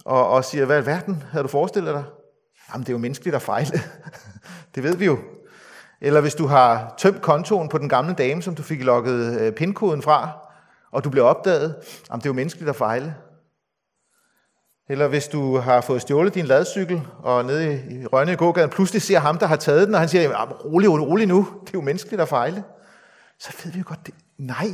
og, 0.04 0.28
og 0.28 0.44
siger, 0.44 0.64
hvad 0.64 0.82
i 0.82 0.87
verden 0.87 1.23
havde 1.30 1.42
du 1.42 1.49
forestillet 1.49 1.94
dig? 1.94 2.04
Jamen, 2.73 2.82
det 2.82 2.88
er 2.88 2.94
jo 2.94 2.99
menneskeligt 2.99 3.37
at 3.37 3.42
fejle. 3.42 3.80
det 4.75 4.82
ved 4.82 4.96
vi 4.96 5.04
jo. 5.04 5.18
Eller 6.00 6.20
hvis 6.20 6.35
du 6.35 6.46
har 6.46 6.94
tømt 6.99 7.23
kontoen 7.23 7.68
på 7.68 7.78
den 7.78 7.88
gamle 7.88 8.14
dame, 8.14 8.42
som 8.42 8.54
du 8.54 8.62
fik 8.62 8.82
lukket 8.82 9.54
pindkoden 9.54 10.02
fra, 10.02 10.46
og 10.97 11.05
du 11.05 11.11
bliver 11.11 11.26
opdaget, 11.26 11.75
jamen, 12.11 12.21
det 12.21 12.26
er 12.26 12.31
jo 12.31 12.35
menneskeligt 12.35 12.69
at 12.69 12.76
fejle. 12.76 13.17
Eller 14.88 15.09
hvis 15.09 15.29
du 15.29 15.57
har 15.57 15.81
fået 15.81 16.03
stjålet 16.03 16.35
din 16.35 16.47
ladcykel, 16.47 17.03
og 17.19 17.45
nede 17.45 17.75
i 17.91 18.07
Rønne 18.07 18.33
i 18.33 18.37
gågaden 18.37 18.71
pludselig 18.71 19.03
ser 19.03 19.19
ham, 19.19 19.38
der 19.38 19.47
har 19.47 19.57
taget 19.57 19.87
den, 19.87 19.95
og 19.95 20.00
han 20.00 20.09
siger, 20.09 20.47
rolig, 20.65 20.91
rolig 20.91 21.26
nu, 21.26 21.61
det 21.61 21.69
er 21.69 21.73
jo 21.75 21.81
menneskeligt 21.81 22.23
at 22.23 22.29
fejle. 22.29 22.65
Så 23.38 23.53
ved 23.65 23.73
vi 23.73 23.79
jo 23.79 23.85
godt, 23.87 24.07
det, 24.07 24.15
nej, 24.38 24.67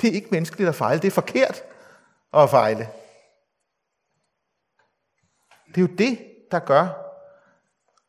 det 0.00 0.08
er 0.08 0.12
ikke 0.12 0.28
menneskeligt 0.30 0.68
at 0.68 0.74
fejle, 0.74 1.00
det 1.00 1.06
er 1.06 1.12
forkert 1.12 1.62
at 2.34 2.50
fejle. 2.50 2.88
Det 5.68 5.76
er 5.76 5.80
jo 5.80 5.94
det, 5.98 6.18
der 6.50 6.58
gør, 6.58 6.88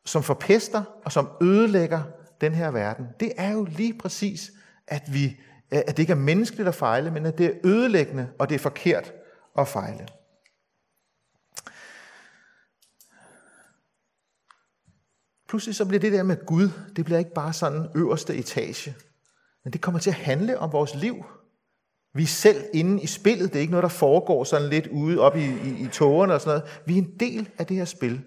som 0.04 0.22
forpester 0.22 0.82
og 1.04 1.12
som 1.12 1.28
ødelægger 1.42 2.02
den 2.40 2.54
her 2.54 2.70
verden. 2.70 3.06
Det 3.20 3.32
er 3.36 3.50
jo 3.50 3.64
lige 3.64 3.98
præcis, 3.98 4.50
at, 4.88 5.02
vi, 5.12 5.40
at 5.70 5.96
det 5.96 5.98
ikke 5.98 6.10
er 6.10 6.16
menneskeligt 6.16 6.68
at 6.68 6.74
fejle, 6.74 7.10
men 7.10 7.26
at 7.26 7.38
det 7.38 7.46
er 7.46 7.52
ødelæggende, 7.64 8.28
og 8.38 8.48
det 8.48 8.54
er 8.54 8.58
forkert 8.58 9.12
at 9.58 9.68
fejle. 9.68 10.06
Pludselig 15.48 15.74
så 15.74 15.84
bliver 15.86 16.00
det 16.00 16.12
der 16.12 16.22
med 16.22 16.46
Gud, 16.46 16.68
det 16.96 17.04
bliver 17.04 17.18
ikke 17.18 17.34
bare 17.34 17.52
sådan 17.52 17.88
øverste 17.94 18.36
etage. 18.36 18.94
Men 19.64 19.72
det 19.72 19.80
kommer 19.80 20.00
til 20.00 20.10
at 20.10 20.16
handle 20.16 20.58
om 20.58 20.72
vores 20.72 20.94
liv. 20.94 21.24
Vi 22.14 22.22
er 22.22 22.26
selv 22.26 22.64
inde 22.74 23.02
i 23.02 23.06
spillet. 23.06 23.48
Det 23.52 23.56
er 23.56 23.60
ikke 23.60 23.70
noget, 23.70 23.82
der 23.82 23.88
foregår 23.88 24.44
sådan 24.44 24.68
lidt 24.68 24.86
ude 24.86 25.20
op 25.20 25.36
i, 25.36 25.44
i, 25.44 25.84
i 25.84 25.88
tågerne 25.92 26.34
og 26.34 26.40
sådan 26.40 26.58
noget. 26.58 26.80
Vi 26.86 26.98
er 26.98 27.02
en 27.02 27.18
del 27.20 27.48
af 27.58 27.66
det 27.66 27.76
her 27.76 27.84
spil. 27.84 28.24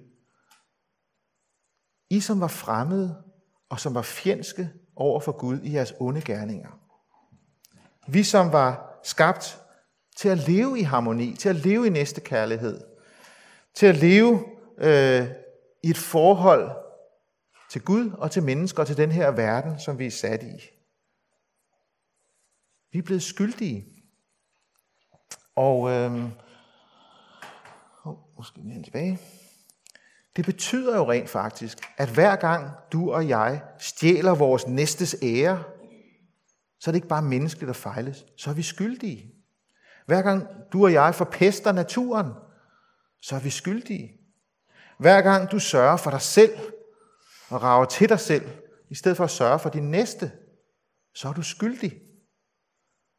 I 2.10 2.20
som 2.20 2.40
var 2.40 2.48
fremmede 2.48 3.24
og 3.70 3.80
som 3.80 3.96
var 3.96 4.02
fjendske 4.02 4.70
over 4.96 5.20
for 5.20 5.32
Gud 5.32 5.60
i 5.64 5.74
jeres 5.74 5.94
onde 6.00 6.22
gerninger. 6.22 6.83
Vi 8.08 8.24
som 8.24 8.52
var 8.52 9.00
skabt 9.04 9.60
til 10.16 10.30
at 10.30 10.38
leve 10.38 10.80
i 10.80 10.82
harmoni, 10.82 11.36
til 11.36 11.50
at 11.50 11.56
leve 11.56 11.88
i 11.88 11.90
næste 11.90 12.22
kærlighed, 12.22 12.82
til 13.74 13.86
at 13.86 13.96
leve 13.96 14.46
øh, 14.78 15.28
i 15.84 15.90
et 15.90 15.98
forhold 15.98 16.72
til 17.70 17.82
Gud 17.82 18.12
og 18.18 18.32
til 18.32 18.44
mennesker 18.44 18.84
og 18.84 18.88
til 18.88 18.98
den 18.98 19.12
her 19.12 19.32
verden, 19.32 19.80
som 19.80 20.00
vi 20.00 20.06
er 20.06 20.12
sat 20.12 20.44
i. 20.44 20.70
Vi 22.92 23.00
er 23.00 23.04
blevet 23.04 23.24
skyldige. 23.24 23.86
Og 25.56 25.90
øh, 25.90 26.24
oh, 28.04 28.16
måske 28.38 28.58
lige 28.58 28.84
tilbage. 28.84 29.20
Det 30.36 30.46
betyder 30.46 30.98
jo 30.98 31.12
rent 31.12 31.30
faktisk, 31.30 31.78
at 31.98 32.10
hver 32.10 32.36
gang 32.36 32.72
du 32.92 33.14
og 33.14 33.28
jeg 33.30 33.62
stjæler 33.78 34.36
vores 34.36 34.68
næstes 34.68 35.16
ære, 35.24 35.64
så 36.84 36.90
er 36.90 36.92
det 36.92 36.98
ikke 36.98 37.08
bare 37.08 37.22
mennesket, 37.22 37.68
der 37.68 37.74
fejles, 37.74 38.26
så 38.38 38.50
er 38.50 38.54
vi 38.54 38.62
skyldige. 38.62 39.34
Hver 40.06 40.22
gang 40.22 40.48
du 40.74 40.84
og 40.84 40.94
jeg 40.94 41.16
forpester 41.16 41.72
naturen, 41.72 42.32
så 43.22 43.36
er 43.36 43.40
vi 43.40 43.50
skyldige. 43.50 44.20
Hver 45.00 45.22
gang 45.22 45.52
du 45.52 45.60
sørger 45.60 45.98
for 45.98 46.12
dig 46.12 46.22
selv 46.22 46.52
og 47.50 47.64
rager 47.64 47.86
til 47.86 48.10
dig 48.10 48.20
selv, 48.20 48.50
i 48.90 48.96
stedet 48.96 49.18
for 49.18 49.24
at 49.24 49.30
sørge 49.30 49.60
for 49.60 49.70
din 49.70 49.92
næste, 49.92 50.32
så 51.16 51.28
er 51.28 51.34
du 51.34 51.42
skyldig. 51.42 52.02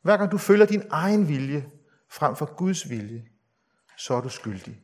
Hver 0.03 0.17
gang 0.17 0.33
du 0.33 0.39
følger 0.39 0.67
din 0.67 0.83
egen 0.91 1.29
vilje 1.29 1.71
frem 2.11 2.37
for 2.37 2.55
Guds 2.57 2.91
vilje, 2.91 3.25
så 3.99 4.15
er 4.15 4.21
du 4.21 4.29
skyldig. 4.29 4.81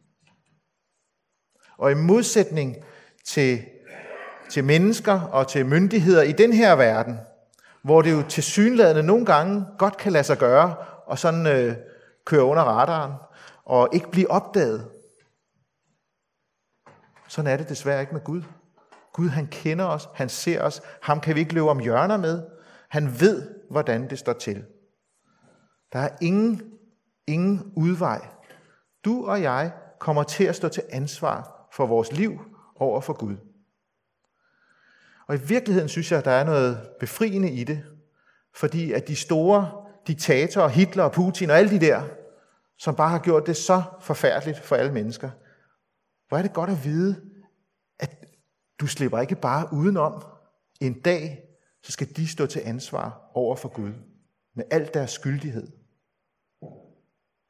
Og 1.78 1.90
i 1.90 1.94
modsætning 1.94 2.76
til, 3.24 3.64
til 4.50 4.64
mennesker 4.64 5.20
og 5.20 5.48
til 5.48 5.66
myndigheder 5.66 6.22
i 6.22 6.32
den 6.32 6.52
her 6.52 6.76
verden, 6.76 7.18
hvor 7.82 8.02
det 8.02 8.12
jo 8.12 8.22
til 8.28 8.42
synlædende 8.42 9.02
nogle 9.02 9.26
gange 9.26 9.66
godt 9.78 9.96
kan 9.96 10.12
lade 10.12 10.24
sig 10.24 10.38
gøre, 10.38 10.74
og 11.06 11.18
sådan 11.18 11.46
øh, 11.46 11.76
køre 12.24 12.44
under 12.44 12.62
radaren, 12.62 13.12
og 13.64 13.88
ikke 13.92 14.10
blive 14.10 14.30
opdaget. 14.30 14.90
Sådan 17.28 17.52
er 17.52 17.56
det 17.56 17.68
desværre 17.68 18.00
ikke 18.00 18.12
med 18.12 18.24
Gud. 18.24 18.42
Gud 19.12 19.28
han 19.28 19.46
kender 19.46 19.84
os, 19.84 20.08
han 20.14 20.28
ser 20.28 20.62
os, 20.62 20.82
ham 21.02 21.20
kan 21.20 21.34
vi 21.34 21.40
ikke 21.40 21.54
løbe 21.54 21.70
om 21.70 21.78
hjørner 21.78 22.16
med. 22.16 22.42
Han 22.88 23.20
ved, 23.20 23.48
hvordan 23.70 24.10
det 24.10 24.18
står 24.18 24.32
til. 24.32 24.64
Der 25.92 25.98
er 25.98 26.08
ingen, 26.20 26.62
ingen 27.26 27.72
udvej 27.76 28.28
Du 29.04 29.26
og 29.26 29.42
jeg 29.42 29.72
kommer 29.98 30.22
til 30.22 30.44
at 30.44 30.56
stå 30.56 30.68
til 30.68 30.82
ansvar 30.90 31.68
for 31.72 31.86
vores 31.86 32.12
liv 32.12 32.40
over 32.76 33.00
for 33.00 33.12
Gud. 33.12 33.36
Og 35.30 35.36
i 35.36 35.40
virkeligheden 35.40 35.88
synes 35.88 36.10
jeg, 36.10 36.18
at 36.18 36.24
der 36.24 36.30
er 36.30 36.44
noget 36.44 36.88
befriende 37.00 37.50
i 37.50 37.64
det, 37.64 37.84
fordi 38.54 38.92
at 38.92 39.08
de 39.08 39.16
store 39.16 39.86
diktatorer, 40.06 40.68
Hitler 40.68 41.04
og 41.04 41.12
Putin 41.12 41.50
og 41.50 41.58
alle 41.58 41.70
de 41.70 41.86
der, 41.86 42.02
som 42.78 42.96
bare 42.96 43.08
har 43.10 43.18
gjort 43.18 43.46
det 43.46 43.56
så 43.56 43.82
forfærdeligt 44.00 44.58
for 44.58 44.76
alle 44.76 44.92
mennesker, 44.92 45.30
hvor 46.28 46.38
er 46.38 46.42
det 46.42 46.52
godt 46.52 46.70
at 46.70 46.84
vide, 46.84 47.22
at 47.98 48.24
du 48.80 48.86
slipper 48.86 49.20
ikke 49.20 49.34
bare 49.34 49.68
udenom. 49.72 50.24
En 50.80 51.00
dag, 51.00 51.42
så 51.82 51.92
skal 51.92 52.16
de 52.16 52.28
stå 52.28 52.46
til 52.46 52.62
ansvar 52.64 53.30
over 53.34 53.56
for 53.56 53.68
Gud 53.68 53.92
med 54.54 54.64
al 54.70 54.90
deres 54.94 55.10
skyldighed. 55.10 55.68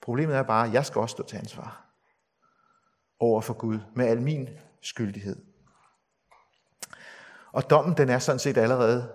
Problemet 0.03 0.37
er 0.37 0.43
bare, 0.43 0.67
at 0.67 0.75
jeg 0.75 0.87
skal 0.87 1.01
også 1.01 1.13
stå 1.13 1.23
til 1.23 1.37
ansvar 1.37 1.95
over 3.19 3.41
for 3.41 3.55
Gud 3.55 3.79
med 3.97 4.07
al 4.07 4.23
min 4.23 4.49
skyldighed. 4.83 5.50
Og 7.53 7.71
dommen 7.71 7.97
den 7.97 8.09
er 8.09 8.19
sådan 8.19 8.39
set 8.39 8.57
allerede 8.57 9.13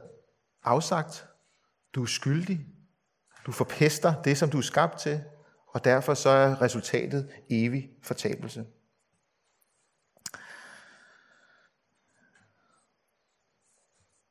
afsagt. 0.64 1.28
Du 1.96 2.02
er 2.02 2.08
skyldig. 2.08 2.60
Du 3.46 3.52
forpester 3.52 4.22
det, 4.22 4.38
som 4.38 4.50
du 4.50 4.58
er 4.58 4.62
skabt 4.62 5.00
til, 5.00 5.24
og 5.68 5.86
derfor 5.86 6.14
så 6.14 6.30
er 6.30 6.62
resultatet 6.62 7.30
evig 7.50 7.90
fortabelse. 8.04 8.66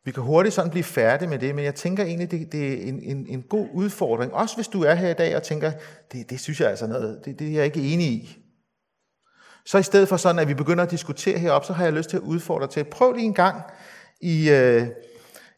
Vi 0.04 0.12
kan 0.12 0.22
hurtigt 0.22 0.54
sådan 0.54 0.70
blive 0.70 0.84
færdige 0.84 1.28
med 1.28 1.38
det, 1.38 1.54
men 1.54 1.64
jeg 1.64 1.74
tænker 1.74 2.04
egentlig, 2.04 2.30
det, 2.30 2.52
det 2.52 2.72
er 2.72 2.88
en, 2.88 3.02
en, 3.02 3.26
en 3.26 3.42
god 3.42 3.68
udfordring. 3.72 4.34
Også 4.34 4.56
hvis 4.56 4.68
du 4.68 4.82
er 4.82 4.94
her 4.94 5.10
i 5.10 5.14
dag 5.14 5.36
og 5.36 5.42
tænker, 5.42 5.72
det, 6.12 6.30
det 6.30 6.40
synes 6.40 6.60
jeg 6.60 6.70
altså 6.70 6.86
noget, 6.86 7.24
det, 7.24 7.38
det 7.38 7.48
er 7.48 7.52
jeg 7.52 7.64
ikke 7.64 7.92
enig 7.92 8.06
i. 8.06 8.38
Så 9.66 9.78
i 9.78 9.82
stedet 9.82 10.08
for 10.08 10.16
sådan, 10.16 10.38
at 10.38 10.48
vi 10.48 10.54
begynder 10.54 10.84
at 10.84 10.90
diskutere 10.90 11.38
herop, 11.38 11.64
så 11.64 11.72
har 11.72 11.84
jeg 11.84 11.92
lyst 11.92 12.10
til 12.10 12.16
at 12.16 12.22
udfordre 12.22 12.66
til, 12.66 12.84
prøv 12.84 13.12
lige 13.12 13.24
en 13.24 13.34
gang 13.34 13.62
i, 14.24 14.50
øh, 14.50 14.86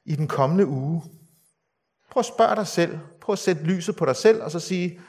i 0.05 0.17
den 0.17 0.29
kommende 0.29 0.67
uge. 0.67 1.03
Prøv 2.11 2.21
at 2.21 2.27
spørge 2.27 2.57
dig 2.57 2.67
selv, 2.67 2.99
prøv 3.21 3.33
at 3.33 3.39
sætte 3.39 3.63
lyset 3.63 3.97
på 3.97 4.07
dig 4.07 4.17
selv, 4.17 4.43
og 4.43 4.51
så 4.51 4.61
sige, 4.61 5.01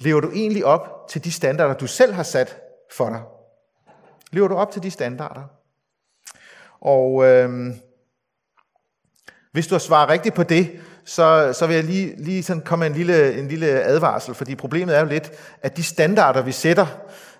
lever 0.00 0.20
du 0.20 0.30
egentlig 0.30 0.64
op 0.64 1.08
til 1.08 1.24
de 1.24 1.32
standarder, 1.32 1.74
du 1.74 1.86
selv 1.86 2.12
har 2.12 2.22
sat 2.22 2.56
for 2.92 3.08
dig? 3.10 3.22
Lever 4.32 4.48
du 4.48 4.54
op 4.54 4.70
til 4.70 4.82
de 4.82 4.90
standarder? 4.90 5.42
Og 6.80 7.24
øh, 7.24 7.74
hvis 9.52 9.66
du 9.66 9.74
har 9.74 9.78
svaret 9.78 10.08
rigtigt 10.08 10.34
på 10.34 10.42
det, 10.42 10.80
så, 11.04 11.52
så 11.52 11.66
vil 11.66 11.76
jeg 11.76 11.84
lige, 11.84 12.22
lige 12.22 12.42
sådan 12.42 12.62
komme 12.62 12.82
med 12.82 12.90
en 12.90 12.96
lille, 12.96 13.38
en 13.38 13.48
lille 13.48 13.66
advarsel, 13.66 14.34
fordi 14.34 14.54
problemet 14.54 14.96
er 14.96 15.00
jo 15.00 15.06
lidt, 15.06 15.32
at 15.62 15.76
de 15.76 15.82
standarder, 15.82 16.42
vi 16.42 16.52
sætter, 16.52 16.86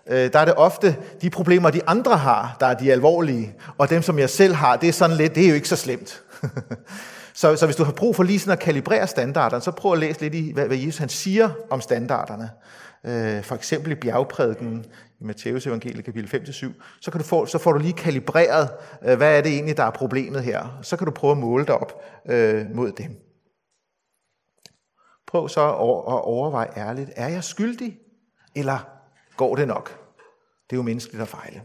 Øh, 0.09 0.33
der 0.33 0.38
er 0.38 0.45
det 0.45 0.54
ofte 0.54 0.97
de 1.23 1.30
problemer, 1.30 1.71
de 1.71 1.80
andre 1.87 2.16
har, 2.16 2.57
der 2.61 2.66
er 2.66 2.75
de 2.75 2.92
alvorlige, 2.92 3.54
og 3.78 3.90
dem, 3.90 4.02
som 4.02 4.19
jeg 4.19 4.30
selv 4.30 4.54
har, 4.54 4.76
det 4.76 4.88
er 4.88 4.92
sådan 4.92 5.16
lidt, 5.16 5.35
det 5.35 5.45
er 5.45 5.49
jo 5.49 5.54
ikke 5.54 5.69
så 5.69 5.76
slemt. 5.76 6.23
så, 7.35 7.57
så 7.57 7.66
hvis 7.66 7.76
du 7.76 7.85
har 7.85 7.92
brug 7.92 8.16
for 8.16 8.23
lige 8.23 8.38
sådan 8.38 8.52
at 8.52 8.59
kalibrere 8.59 9.07
standarderne, 9.07 9.62
så 9.62 9.71
prøv 9.71 9.92
at 9.92 9.99
læse 9.99 10.21
lidt 10.21 10.35
i, 10.35 10.52
hvad, 10.52 10.66
hvad 10.66 10.76
Jesus 10.76 10.99
han 10.99 11.09
siger 11.09 11.50
om 11.71 11.80
standarderne. 11.80 12.50
Øh, 13.04 13.42
for 13.42 13.54
eksempel 13.54 13.92
i 13.92 13.95
bjergprædiken 13.95 14.85
i 15.21 15.25
Matteus 15.25 15.66
evangeliet 15.66 16.04
kapitel 16.04 16.42
5-7, 16.42 16.73
så, 17.00 17.11
kan 17.11 17.21
du 17.21 17.26
få, 17.26 17.47
så 17.47 17.59
får 17.59 17.73
du 17.73 17.78
lige 17.78 17.92
kalibreret, 17.92 18.69
øh, 19.04 19.16
hvad 19.16 19.38
er 19.38 19.40
det 19.40 19.52
egentlig, 19.52 19.76
der 19.76 19.85
er 19.85 19.90
problemet 19.90 20.42
her. 20.42 20.78
Så 20.83 20.97
kan 20.97 21.04
du 21.04 21.12
prøve 21.12 21.30
at 21.30 21.38
måle 21.38 21.66
dig 21.66 21.75
op 21.75 22.02
øh, 22.28 22.66
mod 22.75 22.92
dem. 22.92 23.16
Prøv 25.26 25.49
så 25.49 25.61
at 25.61 26.25
overveje 26.25 26.69
ærligt, 26.76 27.11
er 27.16 27.28
jeg 27.28 27.45
skyldig, 27.45 27.99
eller 28.54 29.00
går 29.40 29.56
det 29.56 29.68
nok? 29.68 29.88
Det 30.70 30.73
er 30.73 30.76
jo 30.76 30.82
menneskeligt 30.82 31.23
at 31.23 31.28
fejle. 31.28 31.62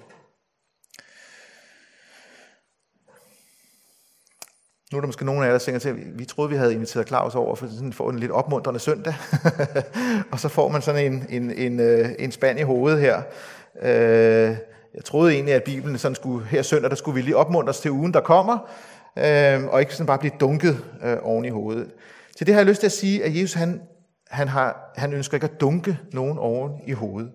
Nu 4.92 4.98
er 4.98 5.02
der 5.02 5.08
måske 5.08 5.26
nogen 5.26 5.44
af 5.44 5.46
jer, 5.46 5.52
der 5.52 5.60
tænker 5.60 5.80
til, 5.80 5.90
at 5.90 6.20
vi 6.20 6.26
troede, 6.26 6.50
vi 6.50 6.56
havde 6.56 6.74
inviteret 6.74 7.08
Claus 7.08 7.36
over 7.36 7.56
for 7.56 7.68
sådan 7.68 7.94
få 7.94 8.10
en 8.10 8.20
lidt 8.20 8.32
opmuntrende 8.32 8.80
søndag. 8.80 9.14
og 10.32 10.40
så 10.40 10.50
får 10.50 10.70
man 10.70 10.82
sådan 10.82 11.14
en, 11.14 11.26
en, 11.30 11.52
en, 11.52 11.80
øh, 11.80 12.10
en 12.20 12.32
spand 12.32 12.60
i 12.60 12.62
hovedet 12.62 13.00
her. 13.00 13.22
Øh, 13.82 14.58
jeg 14.94 15.06
troede 15.06 15.34
egentlig, 15.34 15.54
at 15.54 15.64
Bibelen 15.64 15.98
sådan 15.98 16.16
skulle, 16.16 16.46
her 16.46 16.62
søndag, 16.62 16.90
der 16.90 16.96
skulle 16.96 17.16
vi 17.16 17.22
lige 17.22 17.38
opmuntres 17.38 17.80
til 17.80 17.92
ugen, 17.92 18.14
der 18.14 18.22
kommer, 18.22 18.58
øh, 19.18 19.66
og 19.66 19.80
ikke 19.80 19.94
sådan 19.94 20.08
bare 20.08 20.20
blive 20.20 20.34
dunket 20.40 20.86
øh, 21.04 21.18
oven 21.22 21.46
i 21.46 21.50
hovedet. 21.50 21.92
Til 22.38 22.48
det 22.48 22.54
har 22.54 22.60
jeg 22.60 22.68
lyst 22.68 22.80
til 22.80 22.88
at 22.88 22.92
sige, 22.92 23.24
at 23.24 23.36
Jesus 23.36 23.54
han, 23.54 23.82
han, 24.28 24.48
har, 24.48 24.92
han 24.96 25.14
ønsker 25.14 25.38
ikke 25.38 25.48
at 25.54 25.62
dunke 25.62 26.00
nogen 26.14 26.38
oven 26.38 26.72
i 26.88 26.92
hovedet. 26.92 27.32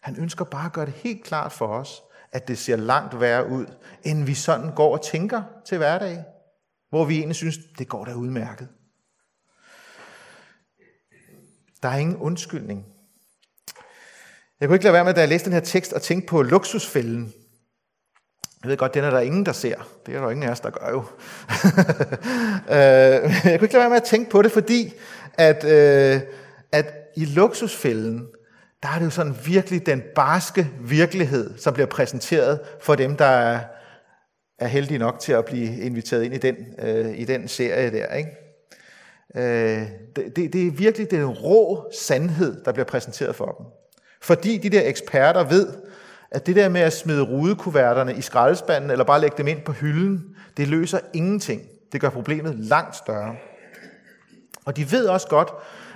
Han 0.00 0.16
ønsker 0.16 0.44
bare 0.44 0.66
at 0.66 0.72
gøre 0.72 0.86
det 0.86 0.94
helt 0.94 1.24
klart 1.24 1.52
for 1.52 1.66
os, 1.66 2.02
at 2.32 2.48
det 2.48 2.58
ser 2.58 2.76
langt 2.76 3.20
værre 3.20 3.48
ud, 3.48 3.66
end 4.02 4.24
vi 4.24 4.34
sådan 4.34 4.74
går 4.74 4.92
og 4.92 5.04
tænker 5.04 5.42
til 5.66 5.78
hverdag, 5.78 6.24
hvor 6.90 7.04
vi 7.04 7.16
egentlig 7.16 7.36
synes, 7.36 7.58
det 7.78 7.88
går 7.88 8.04
da 8.04 8.14
udmærket. 8.14 8.68
Der 11.82 11.88
er 11.88 11.96
ingen 11.96 12.16
undskyldning. 12.16 12.86
Jeg 14.60 14.68
kunne 14.68 14.76
ikke 14.76 14.84
lade 14.84 14.94
være 14.94 15.04
med, 15.04 15.14
da 15.14 15.20
jeg 15.20 15.28
læste 15.28 15.44
den 15.44 15.52
her 15.52 15.60
tekst, 15.60 15.92
og 15.92 16.02
tænke 16.02 16.26
på 16.26 16.42
luksusfælden. 16.42 17.32
Jeg 18.62 18.70
ved 18.70 18.76
godt, 18.76 18.94
den 18.94 19.04
er 19.04 19.10
der 19.10 19.20
ingen, 19.20 19.46
der 19.46 19.52
ser. 19.52 19.88
Det 20.06 20.16
er 20.16 20.20
der 20.20 20.30
ingen 20.30 20.48
af 20.48 20.50
os, 20.50 20.60
der 20.60 20.70
gør 20.70 20.90
jo. 20.90 21.04
Øh, 22.68 22.74
jeg 22.74 23.40
kunne 23.44 23.52
ikke 23.52 23.74
lade 23.74 23.80
være 23.80 23.88
med 23.88 23.96
at 23.96 24.02
tænke 24.02 24.30
på 24.30 24.42
det, 24.42 24.52
fordi 24.52 24.92
at, 25.34 25.64
øh, 25.64 26.20
at 26.72 26.94
i 27.16 27.24
luksusfælden, 27.24 28.28
der 28.82 28.88
er 28.88 28.98
det 28.98 29.04
jo 29.04 29.10
sådan 29.10 29.36
virkelig 29.46 29.86
den 29.86 30.02
barske 30.14 30.70
virkelighed, 30.80 31.58
som 31.58 31.74
bliver 31.74 31.86
præsenteret 31.86 32.60
for 32.80 32.94
dem, 32.94 33.16
der 33.16 33.24
er, 33.24 33.60
er 34.58 34.66
heldige 34.66 34.98
nok 34.98 35.20
til 35.20 35.32
at 35.32 35.44
blive 35.44 35.80
inviteret 35.80 36.24
ind 36.24 36.34
i 36.34 36.38
den, 36.38 36.56
øh, 36.78 37.18
i 37.18 37.24
den 37.24 37.48
serie 37.48 37.90
der. 37.90 38.14
Ikke? 38.14 38.30
Øh, 39.36 39.86
det, 40.16 40.52
det 40.52 40.66
er 40.66 40.70
virkelig 40.70 41.10
den 41.10 41.26
rå 41.26 41.90
sandhed, 41.92 42.64
der 42.64 42.72
bliver 42.72 42.86
præsenteret 42.86 43.36
for 43.36 43.44
dem. 43.58 43.66
Fordi 44.22 44.58
de 44.58 44.70
der 44.70 44.88
eksperter 44.88 45.44
ved, 45.44 45.68
at 46.30 46.46
det 46.46 46.56
der 46.56 46.68
med 46.68 46.80
at 46.80 46.92
smide 46.92 47.22
rudekuverterne 47.22 48.14
i 48.16 48.20
skraldespanden, 48.20 48.90
eller 48.90 49.04
bare 49.04 49.20
lægge 49.20 49.38
dem 49.38 49.48
ind 49.48 49.62
på 49.62 49.72
hylden, 49.72 50.24
det 50.56 50.68
løser 50.68 50.98
ingenting. 51.14 51.62
Det 51.92 52.00
gør 52.00 52.10
problemet 52.10 52.54
langt 52.54 52.96
større. 52.96 53.36
Og 54.64 54.76
de 54.76 54.92
ved 54.92 55.06
også 55.06 55.28
godt, 55.28 55.48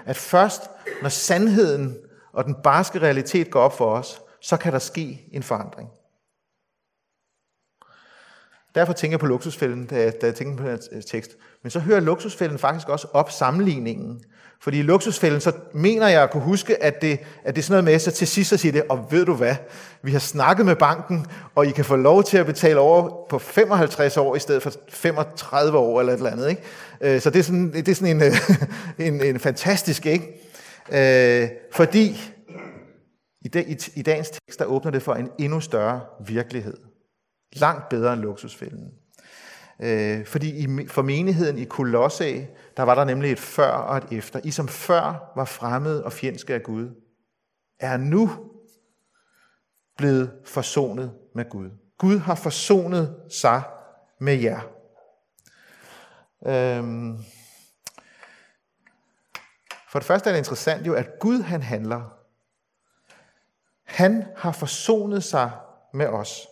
at 0.07 0.17
først 0.17 0.63
når 1.03 1.09
sandheden 1.09 1.97
og 2.33 2.45
den 2.45 2.55
barske 2.65 3.01
realitet 3.01 3.51
går 3.51 3.61
op 3.61 3.77
for 3.77 3.95
os, 3.95 4.21
så 4.41 4.57
kan 4.57 4.73
der 4.73 4.79
ske 4.79 5.29
en 5.33 5.43
forandring. 5.43 5.89
Derfor 8.75 8.93
tænker 8.93 9.13
jeg 9.13 9.21
på 9.21 9.27
luksusfælden, 9.27 9.87
da 9.87 10.03
jeg, 10.03 10.21
da 10.21 10.27
jeg 10.27 10.35
tænker 10.35 10.57
på 10.57 10.63
den 10.63 10.79
her 10.93 11.01
tekst. 11.01 11.37
Men 11.63 11.71
så 11.71 11.81
hører 11.81 12.01
luksusfælden 12.01 12.59
faktisk 12.59 12.89
også 12.89 13.09
op 13.13 13.31
sammenligningen. 13.31 14.25
Fordi 14.61 14.79
i 14.79 14.83
luksusfælden, 14.83 15.41
så 15.41 15.53
mener 15.73 16.09
jeg 16.09 16.23
at 16.23 16.31
kunne 16.31 16.43
huske, 16.43 16.83
at 16.83 17.03
det, 17.03 17.19
at 17.45 17.57
det 17.57 17.63
er 17.63 17.65
sådan 17.65 17.73
noget 17.73 17.85
med, 17.85 17.99
så 17.99 18.11
til 18.11 18.27
sidst 18.27 18.51
så 18.51 18.57
siger 18.57 18.73
det, 18.73 18.83
og 18.89 19.07
ved 19.11 19.25
du 19.25 19.35
hvad, 19.35 19.55
vi 20.03 20.13
har 20.13 20.19
snakket 20.19 20.67
med 20.67 20.77
banken, 20.77 21.27
og 21.55 21.67
I 21.67 21.71
kan 21.71 21.85
få 21.85 21.97
lov 21.97 22.25
til 22.25 22.39
at 22.39 22.47
betale 22.47 22.79
over 22.79 23.27
på 23.29 23.39
55 23.39 24.17
år, 24.17 24.37
i 24.37 24.39
stedet 24.39 24.63
for 24.63 24.73
35 24.89 25.79
år 25.79 26.01
eller 26.01 26.13
et 26.13 26.17
eller 26.17 26.31
andet. 26.31 26.51
Ikke? 26.51 26.63
Øh, 27.01 27.21
så 27.21 27.31
det 27.31 27.39
er 27.39 27.43
sådan, 27.43 27.73
det 27.73 27.89
er 27.89 27.95
sådan 27.95 28.23
en, 28.23 28.33
en, 29.15 29.25
en 29.25 29.41
fantastisk, 29.41 30.07
ikke? 30.07 30.42
Øh, 30.91 31.49
fordi 31.73 32.17
i, 33.41 33.49
dag, 33.49 33.69
i, 33.69 33.77
i 33.95 34.03
dagens 34.03 34.31
tekst, 34.31 34.59
der 34.59 34.65
åbner 34.65 34.91
det 34.91 35.03
for 35.03 35.15
en 35.15 35.31
endnu 35.39 35.61
større 35.61 36.01
virkelighed. 36.27 36.77
Langt 37.53 37.89
bedre 37.89 38.13
end 38.13 38.23
luksusfælden. 38.23 38.93
Øh, 39.81 40.27
fordi 40.27 40.65
i, 40.65 40.87
for 40.87 41.03
menigheden 41.03 41.59
i 41.59 41.65
Kolosse, 41.65 42.49
der 42.77 42.83
var 42.83 42.95
der 42.95 43.05
nemlig 43.05 43.33
et 43.33 43.39
før 43.39 43.71
og 43.71 43.97
et 43.97 44.07
efter. 44.11 44.41
I 44.45 44.51
som 44.51 44.69
før 44.69 45.33
var 45.37 45.45
fremmede 45.45 46.05
og 46.05 46.13
fjendske 46.13 46.55
af 46.55 46.63
Gud, 46.63 46.91
er 47.81 47.97
nu 47.97 48.31
blevet 49.97 50.33
forsonet 50.45 51.13
med 51.35 51.51
Gud. 51.51 51.71
Gud 51.99 52.19
har 52.19 52.35
forsonet 52.35 53.17
sig 53.31 53.63
med 54.21 54.35
jer. 54.35 54.61
Øhm, 56.47 57.19
for 59.93 59.99
det 59.99 60.07
første 60.07 60.31
er 60.31 60.33
det 60.33 60.39
interessant 60.39 60.87
jo, 60.87 60.95
at 60.95 61.19
Gud 61.21 61.43
han 61.43 61.63
handler. 61.63 62.01
Han 63.85 64.25
har 64.37 64.53
forsonet 64.53 65.25
sig 65.25 65.51
med 65.95 66.07
os. 66.07 66.47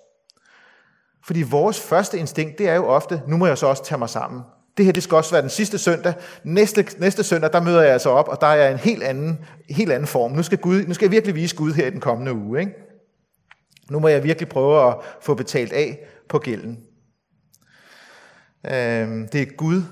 Fordi 1.25 1.43
vores 1.43 1.81
første 1.81 2.19
instinkt, 2.19 2.59
det 2.59 2.69
er 2.69 2.75
jo 2.75 2.87
ofte, 2.87 3.23
nu 3.27 3.37
må 3.37 3.47
jeg 3.47 3.59
så 3.59 3.67
også 3.67 3.85
tage 3.85 3.99
mig 3.99 4.09
sammen. 4.09 4.43
Det 4.77 4.85
her, 4.85 4.93
det 4.93 5.03
skal 5.03 5.17
også 5.17 5.31
være 5.31 5.43
den 5.43 5.51
sidste 5.51 5.79
søndag. 5.79 6.15
Næste, 6.45 6.87
næste 6.99 7.25
søndag, 7.25 7.53
der 7.53 7.61
møder 7.61 7.83
jeg 7.83 7.93
altså 7.93 8.11
op, 8.11 8.29
og 8.29 8.41
der 8.41 8.47
er 8.47 8.55
jeg 8.55 8.73
en 8.73 8.79
helt 8.79 9.03
anden, 9.03 9.45
helt 9.71 9.93
anden 9.93 10.07
form. 10.07 10.33
Nu 10.33 10.43
skal, 10.43 10.59
Gud, 10.59 10.85
nu 10.87 10.95
skal 10.95 11.05
jeg 11.05 11.13
virkelig 11.13 11.35
vise 11.35 11.57
Gud 11.57 11.73
her 11.73 11.87
i 11.87 11.91
den 11.91 12.01
kommende 12.01 12.33
uge. 12.33 12.61
Ikke? 12.61 12.73
Nu 13.91 13.99
må 13.99 14.09
jeg 14.09 14.25
virkelig 14.25 14.49
prøve 14.49 14.89
at 14.89 14.97
få 15.21 15.35
betalt 15.35 15.73
af 15.73 15.99
på 16.29 16.39
gælden. 16.39 16.85
Øhm, 18.67 19.29
det 19.29 19.43
er 19.43 19.57
Gud, 19.57 19.83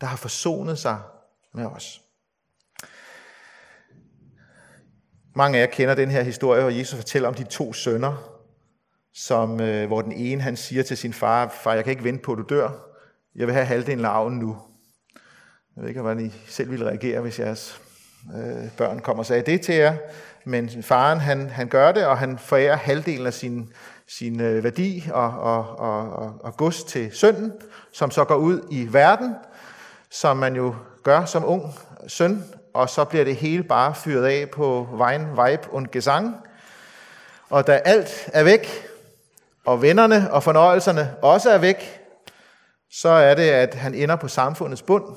der 0.00 0.06
har 0.06 0.16
forsonet 0.16 0.78
sig 0.78 0.98
med 1.54 1.66
os. 1.66 2.05
Mange 5.36 5.58
af 5.58 5.62
jer 5.62 5.66
kender 5.66 5.94
den 5.94 6.10
her 6.10 6.22
historie, 6.22 6.60
hvor 6.62 6.70
Jesus 6.70 6.98
fortæller 6.98 7.28
om 7.28 7.34
de 7.34 7.44
to 7.44 7.72
sønner, 7.72 8.40
som, 9.14 9.60
øh, 9.60 9.86
hvor 9.86 10.02
den 10.02 10.12
ene 10.12 10.42
han 10.42 10.56
siger 10.56 10.82
til 10.82 10.96
sin 10.96 11.12
far, 11.12 11.48
far, 11.62 11.74
jeg 11.74 11.84
kan 11.84 11.90
ikke 11.90 12.04
vente 12.04 12.22
på, 12.22 12.32
at 12.32 12.38
du 12.38 12.44
dør. 12.48 12.70
Jeg 13.34 13.46
vil 13.46 13.54
have 13.54 13.66
halvdelen 13.66 14.04
af 14.04 14.08
arven 14.08 14.38
nu. 14.38 14.56
Jeg 15.76 15.82
ved 15.82 15.88
ikke, 15.88 16.00
hvordan 16.00 16.26
I 16.26 16.32
selv 16.46 16.70
ville 16.70 16.86
reagere, 16.86 17.20
hvis 17.20 17.38
jeres 17.38 17.80
øh, 18.36 18.70
børn 18.76 18.98
kommer 18.98 19.22
og 19.22 19.26
sagde 19.26 19.52
det 19.52 19.60
til 19.60 19.74
jer. 19.74 19.96
Men 20.44 20.82
faren, 20.82 21.20
han, 21.20 21.50
han 21.50 21.68
gør 21.68 21.92
det, 21.92 22.06
og 22.06 22.18
han 22.18 22.38
forærer 22.38 22.76
halvdelen 22.76 23.26
af 23.26 23.34
sin, 23.34 23.72
sin 24.08 24.40
øh, 24.40 24.64
værdi 24.64 25.04
og, 25.12 25.30
og, 25.30 25.78
og, 25.78 26.12
og, 26.12 26.34
og 26.40 26.56
gods 26.56 26.84
til 26.84 27.10
sønnen, 27.12 27.52
som 27.92 28.10
så 28.10 28.24
går 28.24 28.36
ud 28.36 28.60
i 28.70 28.92
verden, 28.92 29.34
som 30.10 30.36
man 30.36 30.56
jo 30.56 30.74
gør 31.02 31.24
som 31.24 31.44
ung 31.44 31.74
søn, 32.06 32.44
og 32.76 32.90
så 32.90 33.04
bliver 33.04 33.24
det 33.24 33.36
hele 33.36 33.62
bare 33.62 33.94
fyret 33.94 34.24
af 34.24 34.50
på 34.50 34.88
Wein, 34.92 35.30
Vibe 35.30 35.70
und 35.70 35.86
Gesang. 35.86 36.36
Og 37.50 37.66
da 37.66 37.72
alt 37.72 38.30
er 38.32 38.44
væk, 38.44 38.86
og 39.66 39.82
vennerne 39.82 40.32
og 40.32 40.42
fornøjelserne 40.42 41.16
også 41.22 41.50
er 41.50 41.58
væk, 41.58 42.00
så 42.90 43.08
er 43.08 43.34
det, 43.34 43.50
at 43.50 43.74
han 43.74 43.94
ender 43.94 44.16
på 44.16 44.28
samfundets 44.28 44.82
bund, 44.82 45.16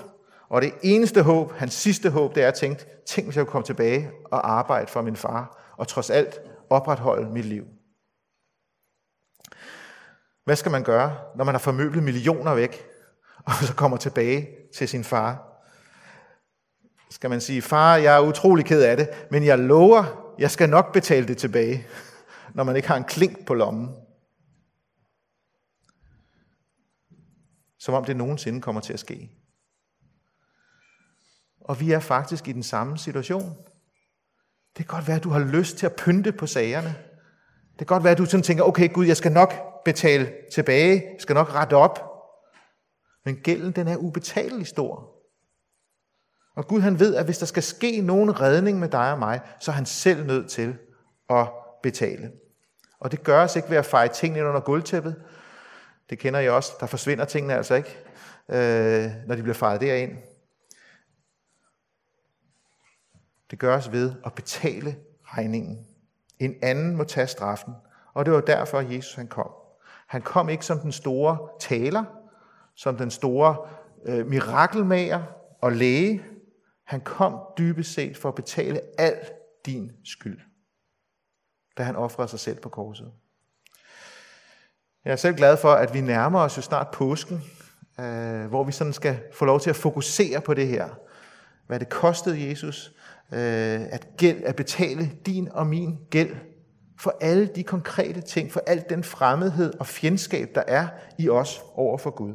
og 0.50 0.62
det 0.62 0.74
eneste 0.82 1.22
håb, 1.22 1.54
hans 1.54 1.74
sidste 1.74 2.10
håb, 2.10 2.36
det 2.36 2.43
er 2.43 2.48
at 2.48 2.54
tænke, 2.54 2.86
tænk 3.08 3.28
hvis 3.28 3.36
jeg 3.36 3.45
kunne 3.45 3.52
komme 3.52 3.65
tilbage 3.65 4.12
og 4.26 4.52
arbejde 4.52 4.88
for 4.88 5.02
min 5.02 5.15
far, 5.15 5.74
og 5.78 5.88
trods 5.88 6.10
alt 6.10 6.39
opretholde 6.69 7.30
mit 7.30 7.45
liv. 7.45 7.63
Hvad 10.45 10.56
skal 10.56 10.72
man 10.72 10.84
gøre, 10.84 11.17
når 11.36 11.43
man 11.43 11.54
har 11.54 11.60
formøblet 11.60 12.04
millioner 12.04 12.54
væk, 12.56 12.86
og 13.45 13.54
så 13.54 13.76
kommer 13.76 13.98
tilbage 13.98 14.50
til 14.76 14.88
sin 14.88 15.04
far? 15.04 15.49
Skal 17.10 17.30
man 17.30 17.41
sige, 17.41 17.62
far, 17.62 17.95
jeg 17.95 18.15
er 18.15 18.19
utrolig 18.19 18.65
ked 18.65 18.84
af 18.84 18.98
det, 18.98 19.10
men 19.32 19.45
jeg 19.45 19.60
lover, 19.60 20.34
jeg 20.39 20.52
skal 20.52 20.69
nok 20.69 20.93
betale 20.93 21.28
det 21.28 21.38
tilbage, 21.38 21.88
når 22.56 22.63
man 22.63 22.76
ikke 22.76 22.88
har 22.88 22.98
en 22.98 23.04
klink 23.04 23.45
på 23.45 23.54
lommen. 23.54 23.95
Som 27.80 27.93
om 27.93 28.06
det 28.06 28.15
nogensinde 28.15 28.62
kommer 28.62 28.82
til 28.82 28.93
at 28.93 29.00
ske. 29.00 29.30
Og 31.62 31.80
vi 31.80 31.91
er 31.91 32.00
faktisk 32.00 32.48
i 32.48 32.52
den 32.52 32.63
samme 32.63 32.98
situation. 32.98 33.58
Det 34.78 34.88
kan 34.88 34.95
godt 34.95 35.08
være, 35.08 35.17
at 35.17 35.24
du 35.24 35.30
har 35.30 35.39
lyst 35.39 35.78
til 35.78 35.86
at 35.86 35.95
pynte 35.95 36.32
på 36.32 36.48
sagerne. 36.48 36.95
Det 37.72 37.88
kan 37.88 37.95
godt 37.95 38.04
være, 38.04 38.12
at 38.12 38.17
du 38.17 38.26
sådan 38.26 38.43
tænker, 38.43 38.63
okay 38.63 38.93
Gud, 38.93 39.06
jeg 39.06 39.17
skal 39.17 39.32
nok 39.32 39.84
betale 39.86 40.34
tilbage, 40.54 40.93
jeg 40.93 41.15
skal 41.19 41.34
nok 41.34 41.54
rette 41.54 41.74
op. 41.74 42.00
Men 43.26 43.36
gælden, 43.36 43.72
den 43.72 43.88
er 43.88 43.98
ubetalelig 43.98 44.67
stor. 44.67 45.09
Og 46.60 46.67
Gud 46.67 46.82
han 46.82 47.00
ved, 47.00 47.15
at 47.15 47.26
hvis 47.26 47.38
der 47.38 47.45
skal 47.45 47.63
ske 47.63 48.02
nogen 48.02 48.41
redning 48.41 48.80
med 48.80 48.89
dig 48.89 49.12
og 49.12 49.19
mig, 49.19 49.41
så 49.60 49.72
er 49.72 49.76
han 49.76 49.86
selv 49.86 50.26
nødt 50.26 50.50
til 50.50 50.78
at 51.30 51.48
betale. 51.84 52.32
Og 53.00 53.12
det 53.12 53.24
gør 53.24 53.43
os 53.43 53.56
ikke 53.56 53.69
ved 53.69 53.78
at 53.78 53.86
feje 53.86 54.08
tingene 54.08 54.45
under 54.45 54.60
gulvtæppet. 54.60 55.15
Det 56.10 56.19
kender 56.19 56.39
jeg 56.39 56.52
også. 56.52 56.72
Der 56.80 56.86
forsvinder 56.86 57.26
tingene 57.26 57.56
altså 57.56 57.76
ikke, 57.76 57.98
øh, 58.50 59.12
når 59.28 59.36
de 59.36 59.41
bliver 59.41 59.54
fejet 59.54 59.82
derind. 59.82 60.12
Det 63.52 63.60
gøres 63.60 63.91
ved 63.91 64.13
at 64.26 64.34
betale 64.34 64.95
regningen. 65.24 65.88
En 66.39 66.56
anden 66.62 66.95
må 66.95 67.04
tage 67.04 67.28
straffen. 67.28 67.74
Og 68.13 68.26
det 68.26 68.34
var 68.34 68.41
derfor, 68.41 68.80
at 68.80 68.91
Jesus 68.91 69.15
han 69.15 69.28
kom. 69.28 69.52
Han 70.08 70.22
kom 70.22 70.50
ikke 70.50 70.65
som 70.65 70.80
den 70.80 70.91
store 70.91 71.38
taler, 71.60 72.04
som 72.76 72.98
den 72.98 73.12
store 73.12 73.58
øh, 74.06 74.28
mirakelmager 74.28 75.24
og 75.62 75.72
læge. 75.72 76.24
Han 76.89 77.02
kom 77.02 77.39
dybest 77.58 77.93
set 77.93 78.17
for 78.17 78.30
at 78.30 78.36
betale 78.36 78.82
al 78.97 79.15
din 79.65 79.91
skyld, 80.04 80.39
da 81.78 81.84
han 81.84 81.95
offrede 81.95 82.28
sig 82.28 82.39
selv 82.39 82.60
på 82.60 82.69
korset. 82.69 83.12
Jeg 85.06 85.12
er 85.12 85.15
selv 85.15 85.36
glad 85.36 85.58
for, 85.58 85.71
at 85.71 85.93
vi 85.93 86.02
nærmer 86.02 86.39
os 86.39 86.58
jo 86.58 86.62
snart 86.62 86.88
påsken, 86.93 87.43
øh, 87.99 88.45
hvor 88.45 88.63
vi 88.63 88.71
sådan 88.71 88.93
skal 88.93 89.19
få 89.34 89.45
lov 89.45 89.60
til 89.60 89.69
at 89.69 89.75
fokusere 89.75 90.41
på 90.41 90.54
det 90.54 90.67
her. 90.67 90.89
Hvad 91.67 91.80
det 91.80 91.89
kostede 91.89 92.49
Jesus, 92.49 92.93
øh, 93.32 93.82
at, 93.91 94.08
gæld, 94.17 94.43
at 94.43 94.56
betale 94.56 95.12
din 95.25 95.52
og 95.52 95.67
min 95.67 95.97
gæld 96.12 96.36
for 96.99 97.17
alle 97.21 97.47
de 97.47 97.63
konkrete 97.63 98.21
ting, 98.21 98.52
for 98.52 98.62
al 98.67 98.86
den 98.89 99.04
fremmedhed 99.04 99.73
og 99.80 99.88
fjendskab, 99.88 100.56
der 100.56 100.63
er 100.67 100.88
i 101.19 101.30
os 101.30 101.62
over 101.75 101.97
for 101.97 102.10
Gud. 102.10 102.34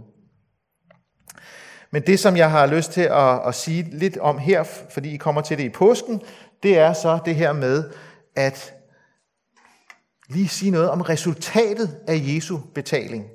Men 1.95 2.03
det, 2.03 2.21
som 2.21 2.37
jeg 2.37 2.51
har 2.51 2.67
lyst 2.67 2.93
til 2.93 3.01
at, 3.01 3.49
at 3.49 3.55
sige 3.55 3.83
lidt 3.83 4.17
om 4.17 4.39
her, 4.39 4.63
fordi 4.91 5.15
I 5.15 5.17
kommer 5.17 5.41
til 5.41 5.59
det 5.59 5.65
i 5.65 5.69
påsken, 5.69 6.23
det 6.63 6.79
er 6.79 6.93
så 6.93 7.19
det 7.25 7.35
her 7.35 7.53
med 7.53 7.91
at 8.37 8.75
lige 10.29 10.49
sige 10.49 10.71
noget 10.71 10.91
om 10.91 11.01
resultatet 11.01 12.01
af 12.09 12.21
Jesu 12.25 12.59
betaling. 12.75 13.29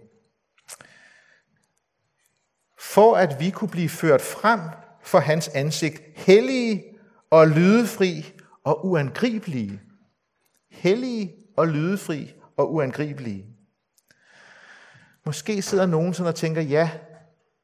For 2.79 3.15
at 3.15 3.39
vi 3.39 3.49
kunne 3.49 3.69
blive 3.69 3.89
ført 3.89 4.21
frem 4.21 4.59
for 5.03 5.19
hans 5.19 5.47
ansigt, 5.47 6.01
hellige 6.15 6.83
og 7.29 7.47
lydefri 7.47 8.33
og 8.63 8.85
uangribelige. 8.85 9.81
Hellige 10.69 11.33
og 11.57 11.67
lydefri 11.67 12.33
og 12.57 12.73
uangribelige. 12.73 13.45
Måske 15.25 15.61
sidder 15.61 15.85
nogen 15.85 16.13
sådan 16.13 16.27
og 16.27 16.35
tænker, 16.35 16.61
ja, 16.61 16.89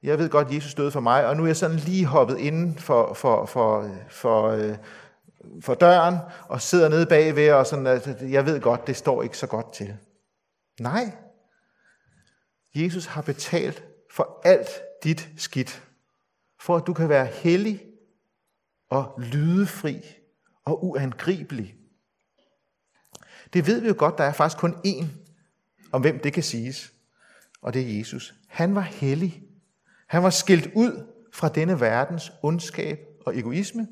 jeg 0.05 0.19
ved 0.19 0.29
godt, 0.29 0.51
Jesus 0.51 0.73
døde 0.73 0.91
for 0.91 0.99
mig, 0.99 1.25
og 1.25 1.37
nu 1.37 1.43
er 1.43 1.47
jeg 1.47 1.55
sådan 1.55 1.77
lige 1.77 2.05
hoppet 2.05 2.37
inden 2.37 2.77
for, 2.77 3.13
for, 3.13 3.45
for, 3.45 3.89
for, 4.09 4.47
øh, 4.47 4.77
for 5.61 5.73
døren, 5.73 6.15
og 6.47 6.61
sidder 6.61 6.89
nede 6.89 7.05
bagved, 7.05 7.51
og 7.51 7.67
sådan, 7.67 7.87
at 7.87 8.21
jeg 8.21 8.45
ved 8.45 8.61
godt, 8.61 8.87
det 8.87 8.95
står 8.95 9.23
ikke 9.23 9.37
så 9.37 9.47
godt 9.47 9.73
til. 9.73 9.97
Nej. 10.79 11.11
Jesus 12.75 13.05
har 13.05 13.21
betalt 13.21 13.83
for 14.11 14.41
alt 14.45 14.69
dit 15.03 15.29
skidt, 15.37 15.83
for 16.59 16.75
at 16.75 16.87
du 16.87 16.93
kan 16.93 17.09
være 17.09 17.25
hellig 17.25 17.83
og 18.89 19.21
lydefri 19.21 20.01
og 20.65 20.85
uangribelig. 20.85 21.75
Det 23.53 23.67
ved 23.67 23.81
vi 23.81 23.87
jo 23.87 23.95
godt, 23.97 24.17
der 24.17 24.23
er 24.23 24.33
faktisk 24.33 24.59
kun 24.59 24.75
én, 24.87 25.05
om 25.91 26.01
hvem 26.01 26.19
det 26.19 26.33
kan 26.33 26.43
siges, 26.43 26.93
og 27.61 27.73
det 27.73 27.81
er 27.81 27.97
Jesus. 27.97 28.33
Han 28.47 28.75
var 28.75 28.81
hellig. 28.81 29.44
Han 30.07 30.23
var 30.23 30.29
skilt 30.29 30.69
ud 30.75 31.05
fra 31.33 31.49
denne 31.49 31.79
verdens 31.79 32.31
ondskab 32.43 32.99
og 33.25 33.37
egoisme. 33.37 33.87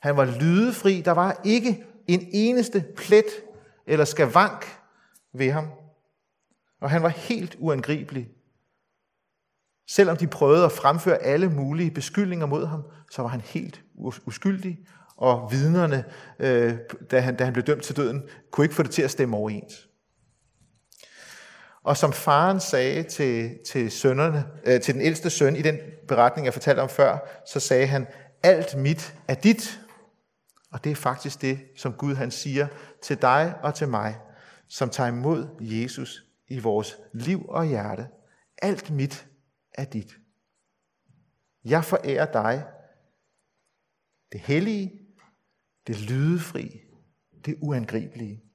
Han 0.00 0.16
var 0.16 0.24
lydefri. 0.24 1.00
Der 1.00 1.12
var 1.12 1.40
ikke 1.44 1.84
en 2.06 2.28
eneste 2.32 2.84
plet 2.96 3.26
eller 3.86 4.04
skavank 4.04 4.80
ved 5.34 5.50
ham. 5.50 5.68
Og 6.80 6.90
han 6.90 7.02
var 7.02 7.08
helt 7.08 7.56
uangribelig. 7.58 8.28
Selvom 9.88 10.16
de 10.16 10.26
prøvede 10.26 10.64
at 10.64 10.72
fremføre 10.72 11.18
alle 11.18 11.48
mulige 11.48 11.90
beskyldninger 11.90 12.46
mod 12.46 12.66
ham, 12.66 12.82
så 13.10 13.22
var 13.22 13.28
han 13.28 13.40
helt 13.40 13.82
uskyldig, 14.26 14.78
og 15.16 15.52
vidnerne, 15.52 16.04
øh, 16.38 16.78
da, 17.10 17.20
han, 17.20 17.36
da 17.36 17.44
han 17.44 17.52
blev 17.52 17.64
dømt 17.64 17.82
til 17.82 17.96
døden, 17.96 18.22
kunne 18.50 18.64
ikke 18.64 18.74
få 18.74 18.82
det 18.82 18.90
til 18.90 19.02
at 19.02 19.10
stemme 19.10 19.36
overens. 19.36 19.88
Og 21.86 21.96
som 21.96 22.12
faren 22.12 22.60
sagde 22.60 23.02
til, 23.02 23.58
til, 23.66 23.90
sønnerne, 23.90 24.46
øh, 24.64 24.80
til 24.80 24.94
den 24.94 25.02
ældste 25.02 25.30
søn 25.30 25.56
i 25.56 25.62
den 25.62 25.78
beretning, 26.08 26.44
jeg 26.44 26.52
fortalte 26.52 26.80
om 26.80 26.88
før, 26.88 27.18
så 27.46 27.60
sagde 27.60 27.86
han, 27.86 28.06
alt 28.42 28.78
mit 28.78 29.14
er 29.28 29.34
dit. 29.34 29.80
Og 30.72 30.84
det 30.84 30.92
er 30.92 30.96
faktisk 30.96 31.42
det, 31.42 31.58
som 31.76 31.92
Gud 31.92 32.14
han 32.14 32.30
siger 32.30 32.66
til 33.02 33.22
dig 33.22 33.54
og 33.62 33.74
til 33.74 33.88
mig, 33.88 34.18
som 34.68 34.90
tager 34.90 35.08
imod 35.08 35.48
Jesus 35.60 36.24
i 36.48 36.58
vores 36.58 36.98
liv 37.12 37.46
og 37.48 37.66
hjerte. 37.66 38.08
Alt 38.62 38.90
mit 38.90 39.26
er 39.74 39.84
dit. 39.84 40.16
Jeg 41.64 41.84
forærer 41.84 42.32
dig 42.32 42.64
det 44.32 44.40
hellige, 44.40 44.92
det 45.86 46.00
lydefri, 46.00 46.80
det 47.44 47.56
uangribelige. 47.60 48.45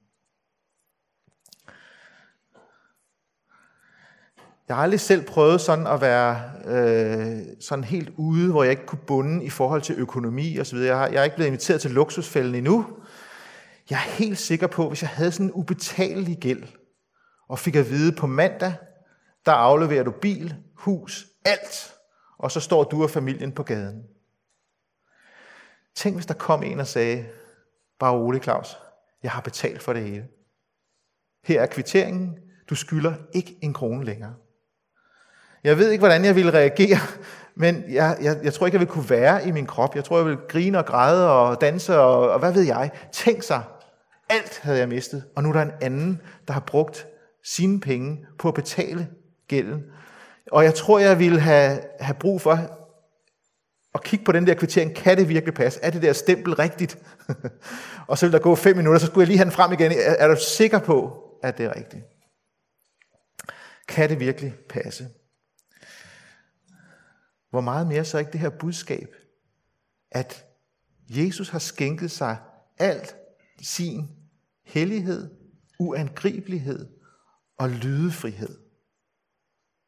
Jeg 4.68 4.76
har 4.76 4.82
aldrig 4.82 5.00
selv 5.00 5.26
prøvet 5.26 5.60
sådan 5.60 5.86
at 5.86 6.00
være 6.00 6.42
øh, 6.64 7.38
sådan 7.60 7.84
helt 7.84 8.12
ude, 8.16 8.50
hvor 8.50 8.62
jeg 8.62 8.70
ikke 8.70 8.86
kunne 8.86 9.06
bunde 9.06 9.44
i 9.44 9.50
forhold 9.50 9.82
til 9.82 9.94
økonomi 9.98 10.58
osv. 10.58 10.78
Jeg, 10.78 10.98
har, 10.98 11.06
jeg 11.06 11.20
er 11.20 11.24
ikke 11.24 11.36
blevet 11.36 11.48
inviteret 11.48 11.80
til 11.80 11.90
luksusfælden 11.90 12.54
endnu. 12.54 12.86
Jeg 13.90 13.96
er 13.96 14.10
helt 14.10 14.38
sikker 14.38 14.66
på, 14.66 14.88
hvis 14.88 15.02
jeg 15.02 15.08
havde 15.08 15.32
sådan 15.32 15.46
en 15.46 15.52
ubetalelig 15.52 16.38
gæld, 16.38 16.62
og 17.48 17.58
fik 17.58 17.76
at 17.76 17.90
vide 17.90 18.12
på 18.12 18.26
mandag, 18.26 18.74
der 19.46 19.52
afleverer 19.52 20.02
du 20.02 20.10
bil, 20.10 20.56
hus, 20.74 21.26
alt, 21.44 21.94
og 22.38 22.50
så 22.50 22.60
står 22.60 22.84
du 22.84 23.02
og 23.02 23.10
familien 23.10 23.52
på 23.52 23.62
gaden. 23.62 24.02
Tænk, 25.94 26.16
hvis 26.16 26.26
der 26.26 26.34
kom 26.34 26.62
en 26.62 26.80
og 26.80 26.86
sagde, 26.86 27.26
bare 27.98 28.12
rolig 28.12 28.42
Claus, 28.42 28.76
jeg 29.22 29.30
har 29.30 29.40
betalt 29.40 29.82
for 29.82 29.92
det 29.92 30.02
hele. 30.02 30.28
Her 31.44 31.62
er 31.62 31.66
kvitteringen, 31.66 32.38
du 32.70 32.74
skylder 32.74 33.14
ikke 33.32 33.58
en 33.60 33.72
krone 33.72 34.04
længere. 34.04 34.34
Jeg 35.64 35.78
ved 35.78 35.90
ikke, 35.90 36.00
hvordan 36.00 36.24
jeg 36.24 36.36
ville 36.36 36.52
reagere, 36.52 36.98
men 37.54 37.84
jeg, 37.88 38.16
jeg, 38.22 38.38
jeg 38.42 38.54
tror 38.54 38.66
ikke, 38.66 38.74
jeg 38.74 38.80
ville 38.80 38.92
kunne 38.92 39.10
være 39.10 39.46
i 39.46 39.50
min 39.50 39.66
krop. 39.66 39.96
Jeg 39.96 40.04
tror, 40.04 40.16
jeg 40.16 40.26
ville 40.26 40.40
grine 40.48 40.78
og 40.78 40.86
græde 40.86 41.30
og 41.30 41.60
danse 41.60 41.98
og, 41.98 42.30
og 42.30 42.38
hvad 42.38 42.52
ved 42.52 42.62
jeg. 42.62 42.90
Tænk 43.12 43.42
sig, 43.42 43.62
alt 44.28 44.60
havde 44.62 44.78
jeg 44.78 44.88
mistet, 44.88 45.24
og 45.36 45.42
nu 45.42 45.48
er 45.48 45.52
der 45.52 45.62
en 45.62 45.72
anden, 45.80 46.20
der 46.46 46.52
har 46.52 46.60
brugt 46.60 47.06
sine 47.44 47.80
penge 47.80 48.26
på 48.38 48.48
at 48.48 48.54
betale 48.54 49.08
gælden. 49.48 49.82
Og 50.52 50.64
jeg 50.64 50.74
tror, 50.74 50.98
jeg 50.98 51.18
ville 51.18 51.40
have, 51.40 51.80
have 52.00 52.14
brug 52.14 52.40
for 52.40 52.58
at 53.94 54.02
kigge 54.02 54.24
på 54.24 54.32
den 54.32 54.46
der 54.46 54.54
kvittering. 54.54 54.94
Kan 54.94 55.18
det 55.18 55.28
virkelig 55.28 55.54
passe? 55.54 55.80
Er 55.82 55.90
det 55.90 56.02
der 56.02 56.12
stempel 56.12 56.54
rigtigt? 56.54 56.98
og 58.08 58.18
så 58.18 58.26
vil 58.26 58.32
der 58.32 58.38
gå 58.38 58.54
fem 58.54 58.76
minutter, 58.76 59.00
så 59.00 59.06
skulle 59.06 59.22
jeg 59.22 59.26
lige 59.26 59.38
have 59.38 59.44
den 59.44 59.52
frem 59.52 59.72
igen. 59.72 59.92
Er, 59.92 60.14
er 60.18 60.28
du 60.28 60.36
sikker 60.40 60.78
på, 60.78 61.22
at 61.42 61.58
det 61.58 61.66
er 61.66 61.76
rigtigt? 61.76 62.02
Kan 63.88 64.08
det 64.08 64.20
virkelig 64.20 64.54
passe? 64.68 65.08
Hvor 67.52 67.60
meget 67.60 67.86
mere 67.86 68.04
så 68.04 68.18
ikke 68.18 68.32
det 68.32 68.40
her 68.40 68.50
budskab, 68.50 69.14
at 70.10 70.46
Jesus 71.08 71.48
har 71.48 71.58
skænket 71.58 72.10
sig 72.10 72.36
alt 72.78 73.16
sin 73.62 74.10
hellighed, 74.64 75.30
uangribelighed 75.78 76.88
og 77.58 77.70
lydefrihed. 77.70 78.58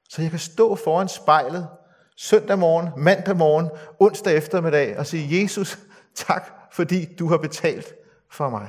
Så 0.09 0.23
jeg 0.23 0.31
kan 0.31 0.39
stå 0.39 0.77
foran 0.77 1.09
spejlet 1.09 1.69
søndag 2.17 2.59
morgen, 2.59 3.05
mandag 3.05 3.37
morgen, 3.37 3.71
onsdag 4.01 4.37
eftermiddag 4.37 4.99
og 4.99 5.07
sige, 5.07 5.43
Jesus, 5.43 5.79
tak 6.15 6.53
fordi 6.73 7.15
du 7.15 7.29
har 7.29 7.37
betalt 7.37 7.95
for 8.31 8.51
mig. 8.51 8.69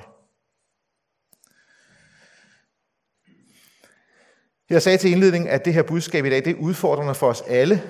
Jeg 4.69 4.81
sagde 4.81 4.97
til 4.97 5.11
indledningen, 5.11 5.49
at 5.49 5.65
det 5.65 5.73
her 5.73 5.83
budskab 5.83 6.25
i 6.25 6.29
dag, 6.29 6.45
det 6.45 6.51
er 6.51 6.59
udfordrende 6.59 7.15
for 7.15 7.29
os 7.29 7.41
alle. 7.41 7.83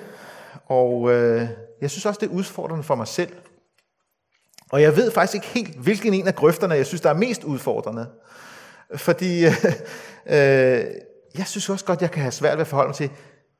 Og 0.65 1.11
øh, 1.11 1.47
jeg 1.81 1.91
synes 1.91 2.05
også, 2.05 2.19
det 2.19 2.29
er 2.29 2.33
udfordrende 2.33 2.83
for 2.83 2.95
mig 2.95 3.07
selv. 3.07 3.33
Og 4.71 4.81
jeg 4.81 4.95
ved 4.95 5.11
faktisk 5.11 5.35
ikke 5.35 5.47
helt, 5.47 5.77
hvilken 5.77 6.13
en 6.13 6.27
af 6.27 6.35
grøfterne, 6.35 6.75
jeg 6.75 6.85
synes, 6.85 7.01
der 7.01 7.09
er 7.09 7.13
mest 7.13 7.43
udfordrende. 7.43 8.07
Fordi 8.95 9.45
øh, 9.45 9.51
øh, 10.35 10.85
jeg 11.37 11.47
synes 11.47 11.69
også 11.69 11.85
godt, 11.85 12.01
jeg 12.01 12.11
kan 12.11 12.21
have 12.21 12.31
svært 12.31 12.57
ved 12.57 12.61
at 12.61 12.67
forholde 12.67 12.87
mig 12.87 12.95
til 12.95 13.09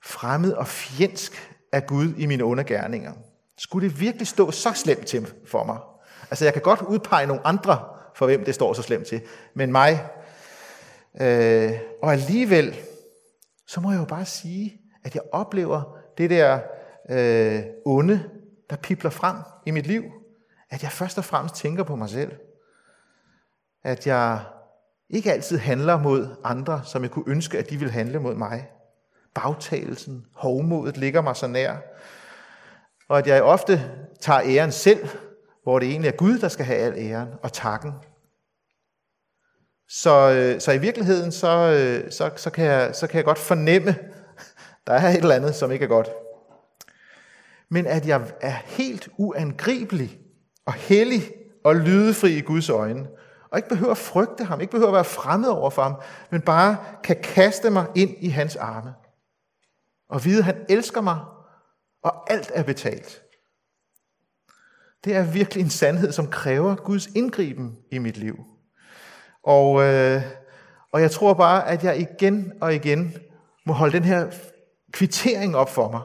fremmed 0.04 0.54
og 0.54 0.68
fjendsk 0.68 1.56
af 1.72 1.88
Gud 1.88 2.14
i 2.18 2.26
mine 2.26 2.46
undergærninger. 2.46 3.14
Skulle 3.58 3.90
det 3.90 4.00
virkelig 4.00 4.28
stå 4.28 4.52
så 4.52 4.74
slemt 4.74 5.06
til 5.06 5.34
for 5.48 5.64
mig? 5.64 5.78
Altså, 6.30 6.46
jeg 6.46 6.54
kan 6.54 6.62
godt 6.62 6.82
udpege 6.82 7.28
nogle 7.28 7.48
andre, 7.48 7.80
for 8.16 8.26
hvem 8.26 8.46
det 8.46 8.56
står 8.56 8.74
så 8.74 8.82
slemt 8.82 9.08
til, 9.08 9.22
men 9.54 9.72
mig. 9.72 10.08
Øh, 11.22 11.72
og 12.02 12.12
alligevel, 12.12 12.76
så 13.68 13.82
må 13.82 13.92
jeg 13.92 14.00
jo 14.00 14.06
bare 14.06 14.26
sige, 14.26 14.82
at 15.04 15.16
jeg 15.16 15.24
oplever 15.32 15.98
det 16.18 16.30
der 16.30 16.60
øh, 17.10 17.64
onde, 17.86 18.30
der 18.70 18.76
pipler 18.76 19.10
frem 19.10 19.38
i 19.66 19.72
mit 19.72 19.88
liv. 19.88 20.04
At 20.70 20.84
jeg 20.84 20.92
først 20.92 21.18
og 21.18 21.26
fremmest 21.26 21.56
tænker 21.56 21.84
på 21.84 21.96
mig 21.96 22.10
selv. 22.10 22.32
At 23.84 24.08
jeg 24.08 24.40
ikke 25.10 25.34
altid 25.34 25.58
handler 25.58 25.98
mod 25.98 26.28
andre, 26.44 26.82
som 26.86 27.04
jeg 27.04 27.12
kunne 27.12 27.26
ønske, 27.28 27.58
at 27.58 27.70
de 27.70 27.78
ville 27.78 27.92
handle 27.92 28.20
mod 28.20 28.36
mig. 28.36 28.70
Bagtagelsen, 29.34 30.26
hovmodet 30.34 30.98
ligger 30.98 31.22
mig 31.22 31.36
så 31.36 31.48
nær. 31.48 31.78
Og 33.10 33.18
at 33.18 33.28
jeg 33.28 33.44
ofte 33.44 33.92
tager 34.22 34.42
æren 34.46 34.72
selv, 34.72 35.08
hvor 35.64 35.80
det 35.80 35.90
egentlig 35.90 36.08
er 36.08 36.16
Gud, 36.16 36.40
der 36.40 36.48
skal 36.48 36.66
have 36.66 36.80
al 36.80 36.94
æren 36.98 37.30
og 37.44 37.54
takken. 37.54 37.92
Så, 39.90 40.32
øh, 40.32 40.62
så 40.62 40.72
i 40.72 40.78
virkeligheden, 40.78 41.32
så, 41.32 41.48
øh, 41.48 42.12
så, 42.12 42.32
så, 42.36 42.50
kan 42.50 42.66
jeg, 42.66 42.96
så 42.96 43.08
kan 43.08 43.18
jeg 43.18 43.26
godt 43.26 43.38
fornemme, 43.38 43.96
der 44.88 44.94
er 44.94 45.10
et 45.10 45.16
eller 45.18 45.36
andet, 45.36 45.56
som 45.56 45.72
ikke 45.72 45.84
er 45.84 45.90
godt. 45.90 46.10
Men 47.70 47.88
at 47.88 48.08
jeg 48.08 48.32
er 48.42 48.56
helt 48.66 49.10
uangribelig 49.18 50.20
og 50.66 50.74
hellig 50.74 51.22
og 51.64 51.76
lydefri 51.76 52.38
i 52.38 52.42
Guds 52.42 52.70
øjne, 52.70 53.08
og 53.52 53.60
ikke 53.60 53.70
behøver 53.70 53.92
at 53.92 53.98
frygte 53.98 54.44
ham, 54.44 54.62
ikke 54.62 54.72
behøver 54.72 54.90
at 54.90 54.96
være 54.96 55.04
fremmed 55.04 55.50
over 55.50 55.70
for 55.70 55.82
ham, 55.82 55.96
men 56.30 56.42
bare 56.42 56.78
kan 57.04 57.18
kaste 57.24 57.70
mig 57.70 57.86
ind 57.96 58.16
i 58.20 58.30
hans 58.30 58.56
arme. 58.56 58.94
Og 60.10 60.26
vide, 60.26 60.38
at 60.38 60.44
han 60.44 60.66
elsker 60.70 61.02
mig, 61.02 61.20
og 62.04 62.32
alt 62.32 62.52
er 62.54 62.64
betalt. 62.64 63.22
Det 65.04 65.16
er 65.16 65.24
virkelig 65.24 65.64
en 65.64 65.70
sandhed, 65.70 66.12
som 66.12 66.28
kræver 66.28 66.76
Guds 66.76 67.08
indgriben 67.08 67.78
i 67.92 67.98
mit 67.98 68.18
liv. 68.18 68.36
Og, 69.44 69.84
øh, 69.84 70.22
og 70.92 71.02
jeg 71.02 71.12
tror 71.12 71.34
bare, 71.34 71.68
at 71.68 71.84
jeg 71.84 72.00
igen 72.00 72.54
og 72.62 72.76
igen 72.76 73.14
må 73.66 73.74
holde 73.74 73.94
den 73.94 74.04
her 74.04 74.32
kvittering 74.92 75.56
op 75.56 75.70
for 75.70 75.92
mig. 75.92 76.02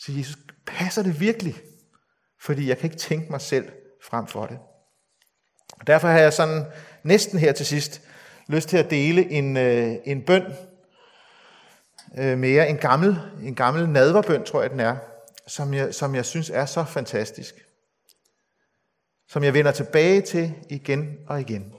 Så 0.00 0.12
Jesus, 0.12 0.38
passer 0.66 1.02
det 1.02 1.20
virkelig? 1.20 1.56
Fordi 2.40 2.68
jeg 2.68 2.78
kan 2.78 2.90
ikke 2.90 3.02
tænke 3.02 3.30
mig 3.30 3.40
selv 3.40 3.72
frem 4.02 4.26
for 4.26 4.46
det. 4.46 4.58
Derfor 5.86 6.08
har 6.08 6.18
jeg 6.18 6.32
sådan 6.32 6.66
næsten 7.02 7.38
her 7.38 7.52
til 7.52 7.66
sidst 7.66 8.02
lyst 8.48 8.68
til 8.68 8.76
at 8.76 8.90
dele 8.90 9.30
en, 9.30 9.56
øh, 9.56 9.96
en 10.04 10.22
bøn 10.22 10.44
øh, 12.18 12.38
mere. 12.38 12.68
En 12.68 12.76
gammel, 12.76 13.18
en 13.42 13.54
gammel 13.54 13.88
nadverbøn, 13.88 14.44
tror 14.44 14.62
jeg 14.62 14.70
den 14.70 14.80
er, 14.80 14.96
som 15.46 15.74
jeg, 15.74 15.94
som 15.94 16.14
jeg 16.14 16.24
synes 16.24 16.50
er 16.50 16.66
så 16.66 16.84
fantastisk. 16.84 17.54
Som 19.28 19.44
jeg 19.44 19.54
vender 19.54 19.72
tilbage 19.72 20.20
til 20.20 20.54
igen 20.68 21.18
og 21.26 21.40
igen. 21.40 21.74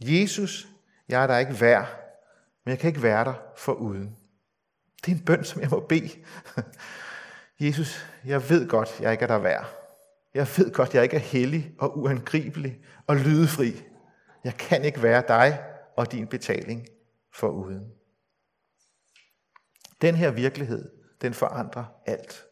Jesus, 0.00 0.68
jeg 1.08 1.22
er 1.22 1.26
der 1.26 1.38
ikke 1.38 1.60
værd, 1.60 1.86
men 2.64 2.70
jeg 2.70 2.78
kan 2.78 2.88
ikke 2.88 3.02
være 3.02 3.24
der 3.24 3.34
for 3.56 3.72
uden. 3.72 4.16
Det 5.04 5.12
er 5.12 5.16
en 5.16 5.24
bøn, 5.24 5.44
som 5.44 5.60
jeg 5.60 5.70
må 5.70 5.80
bede. 5.80 6.10
Jesus, 7.60 8.06
jeg 8.24 8.50
ved 8.50 8.68
godt, 8.68 9.00
jeg 9.00 9.12
ikke 9.12 9.22
er 9.22 9.26
der 9.26 9.38
værd. 9.38 9.66
Jeg 10.34 10.48
ved 10.56 10.72
godt, 10.72 10.94
jeg 10.94 11.02
ikke 11.02 11.16
er 11.16 11.20
hellig 11.20 11.72
og 11.78 11.98
uangribelig 11.98 12.78
og 13.06 13.16
lydefri. 13.16 13.82
Jeg 14.44 14.54
kan 14.54 14.84
ikke 14.84 15.02
være 15.02 15.22
dig 15.28 15.60
og 15.96 16.12
din 16.12 16.26
betaling 16.26 16.86
for 17.34 17.48
uden. 17.48 17.92
Den 20.00 20.14
her 20.14 20.30
virkelighed, 20.30 20.90
den 21.22 21.34
forandrer 21.34 21.84
alt. 22.06 22.44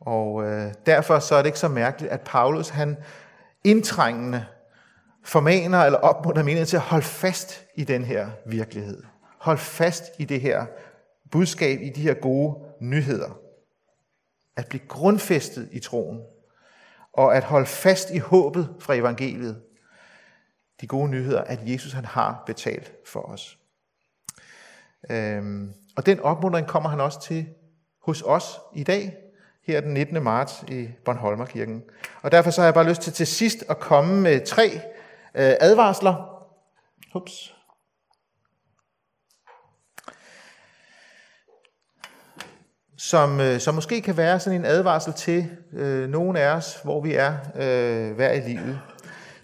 Og 0.00 0.44
øh, 0.44 0.74
derfor 0.86 1.18
så 1.18 1.34
er 1.34 1.38
det 1.38 1.46
ikke 1.46 1.58
så 1.58 1.68
mærkeligt, 1.68 2.12
at 2.12 2.20
Paulus 2.20 2.68
han 2.68 2.96
indtrængende 3.64 4.46
formaner 5.24 5.78
eller 5.78 5.98
opmuntrer 5.98 6.42
menigheden 6.42 6.68
til 6.68 6.76
at 6.76 6.82
holde 6.82 7.04
fast 7.04 7.64
i 7.74 7.84
den 7.84 8.04
her 8.04 8.30
virkelighed. 8.46 9.02
Hold 9.38 9.58
fast 9.58 10.04
i 10.18 10.24
det 10.24 10.40
her 10.40 10.66
budskab, 11.30 11.80
i 11.82 11.88
de 11.88 12.02
her 12.02 12.14
gode 12.14 12.58
nyheder. 12.80 13.45
At 14.56 14.68
blive 14.68 14.86
grundfæstet 14.88 15.68
i 15.72 15.80
troen 15.80 16.20
og 17.16 17.36
at 17.36 17.44
holde 17.44 17.66
fast 17.66 18.10
i 18.10 18.18
håbet 18.18 18.74
fra 18.78 18.94
evangeliet. 18.94 19.62
De 20.80 20.86
gode 20.86 21.08
nyheder, 21.08 21.40
at 21.40 21.58
Jesus 21.62 21.92
han 21.92 22.04
har 22.04 22.42
betalt 22.46 22.92
for 23.06 23.20
os. 23.20 23.58
Øhm, 25.10 25.72
og 25.96 26.06
den 26.06 26.20
opmuntring 26.20 26.66
kommer 26.66 26.88
han 26.88 27.00
også 27.00 27.20
til 27.22 27.46
hos 28.02 28.22
os 28.22 28.58
i 28.74 28.82
dag, 28.82 29.16
her 29.62 29.80
den 29.80 29.94
19. 29.94 30.22
marts 30.22 30.64
i 30.68 30.88
Bornholmerkirken. 31.04 31.82
Og 32.22 32.32
derfor 32.32 32.50
så 32.50 32.60
har 32.60 32.66
jeg 32.66 32.74
bare 32.74 32.88
lyst 32.88 33.02
til 33.02 33.12
til 33.12 33.26
sidst 33.26 33.64
at 33.68 33.80
komme 33.80 34.20
med 34.20 34.46
tre 34.46 34.70
øh, 35.34 35.54
advarsler. 35.60 36.44
Ups. 37.14 37.55
Som, 43.10 43.40
øh, 43.40 43.60
som 43.60 43.74
måske 43.74 44.00
kan 44.00 44.16
være 44.16 44.40
sådan 44.40 44.60
en 44.60 44.66
advarsel 44.66 45.12
til 45.12 45.46
øh, 45.76 46.08
nogen 46.08 46.36
af 46.36 46.48
os, 46.48 46.78
hvor 46.84 47.00
vi 47.00 47.14
er 47.14 47.32
øh, 47.56 48.16
hver 48.16 48.32
i 48.32 48.40
livet. 48.40 48.78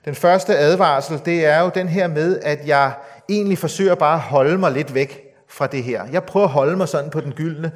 Den 0.04 0.14
første 0.14 0.58
advarsel, 0.58 1.20
det 1.24 1.46
er 1.46 1.60
jo 1.60 1.70
den 1.74 1.88
her 1.88 2.08
med, 2.08 2.38
at 2.42 2.66
jeg 2.66 2.92
egentlig 3.28 3.58
forsøger 3.58 3.94
bare 3.94 4.14
at 4.14 4.20
holde 4.20 4.58
mig 4.58 4.72
lidt 4.72 4.94
væk 4.94 5.22
fra 5.48 5.66
det 5.66 5.82
her. 5.82 6.02
Jeg 6.12 6.24
prøver 6.24 6.46
at 6.46 6.52
holde 6.52 6.76
mig 6.76 6.88
sådan 6.88 7.10
på 7.10 7.20
den 7.20 7.32
gyldne, 7.32 7.72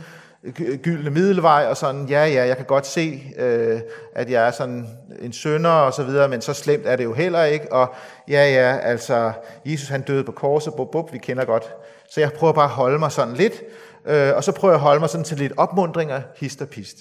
gyldne 0.83 1.11
middelvej, 1.11 1.67
og 1.71 1.77
sådan, 1.77 2.07
ja, 2.09 2.27
ja, 2.27 2.47
jeg 2.47 2.57
kan 2.57 2.67
godt 2.67 2.87
se, 2.87 3.23
øh, 3.39 3.81
at 4.15 4.31
jeg 4.31 4.47
er 4.47 4.51
sådan 4.51 4.89
en 5.23 5.33
sønder 5.33 5.71
og 5.71 5.93
så 5.93 6.03
videre, 6.03 6.29
men 6.29 6.41
så 6.41 6.55
slemt 6.55 6.87
er 6.87 6.97
det 6.97 7.05
jo 7.05 7.13
heller 7.13 7.45
ikke, 7.45 7.73
og 7.73 7.95
ja, 8.29 8.53
ja, 8.53 8.77
altså, 8.77 9.33
Jesus 9.65 9.89
han 9.89 10.03
døde 10.03 10.25
på 10.25 10.33
korset, 10.33 10.75
bub, 10.77 10.93
bub, 10.93 11.13
vi 11.13 11.19
kender 11.19 11.45
godt. 11.45 11.65
Så 12.11 12.21
jeg 12.21 12.33
prøver 12.33 12.53
bare 12.53 12.65
at 12.65 12.71
holde 12.71 12.99
mig 12.99 13.13
sådan 13.13 13.35
lidt, 13.35 13.63
Øh, 14.07 14.37
og 14.37 14.45
så 14.45 14.53
prøver 14.53 14.73
jeg 14.73 14.79
at 14.79 14.83
holde 14.83 15.01
mig 15.01 15.11
sådan 15.11 15.25
til 15.25 15.39
lidt 15.39 15.53
opmundringer, 15.57 16.23
hist 16.37 16.63
og 16.63 16.69
pist. 16.69 16.97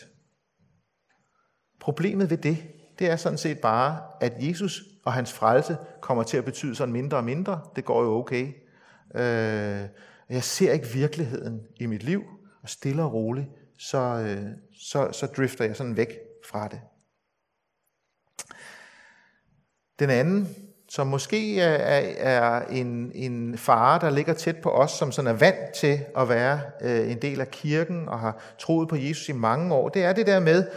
Problemet 1.80 2.30
ved 2.30 2.38
det, 2.38 2.58
det 3.00 3.10
er 3.10 3.16
sådan 3.16 3.38
set 3.38 3.60
bare, 3.60 4.02
at 4.22 4.34
Jesus 4.40 4.84
og 5.06 5.14
hans 5.14 5.34
frelse 5.34 5.78
kommer 6.02 6.24
til 6.24 6.38
at 6.38 6.46
betyde 6.46 6.76
sådan 6.76 6.94
mindre 6.94 7.18
og 7.18 7.24
mindre. 7.24 7.62
Det 7.76 7.86
går 7.86 8.04
jo 8.04 8.18
okay. 8.18 8.54
Øh, 9.16 9.90
jeg 10.30 10.44
ser 10.44 10.74
ikke 10.74 10.88
virkeligheden 10.88 11.62
i 11.76 11.86
mit 11.86 12.04
liv, 12.04 12.24
og 12.62 12.70
stille 12.70 13.04
og 13.04 13.14
roligt, 13.14 13.48
så, 13.78 13.98
øh, 13.98 14.52
så, 14.80 15.12
så 15.12 15.26
drifter 15.26 15.66
jeg 15.66 15.76
sådan 15.76 15.98
væk 15.98 16.10
fra 16.50 16.68
det. 16.68 16.82
Den 20.00 20.10
anden, 20.10 20.56
som 20.96 21.08
måske 21.08 21.62
er, 21.62 22.02
er 22.18 22.66
en, 22.70 23.12
en 23.16 23.58
fare, 23.58 24.00
der 24.00 24.10
ligger 24.10 24.34
tæt 24.34 24.58
på 24.58 24.70
os, 24.70 24.92
som 24.92 25.12
sådan 25.12 25.32
er 25.32 25.34
vant 25.34 25.74
til 25.74 26.00
at 26.18 26.30
være 26.30 26.62
øh, 26.82 27.12
en 27.12 27.22
del 27.22 27.42
af 27.42 27.52
kirken 27.52 28.10
og 28.10 28.20
har 28.20 28.56
troet 28.60 28.90
på 28.90 28.96
Jesus 28.96 29.30
i 29.30 29.32
mange 29.32 29.76
år, 29.76 29.90
det 29.90 30.04
er 30.04 30.14
det 30.14 30.28
der 30.28 30.40
med, 30.40 30.68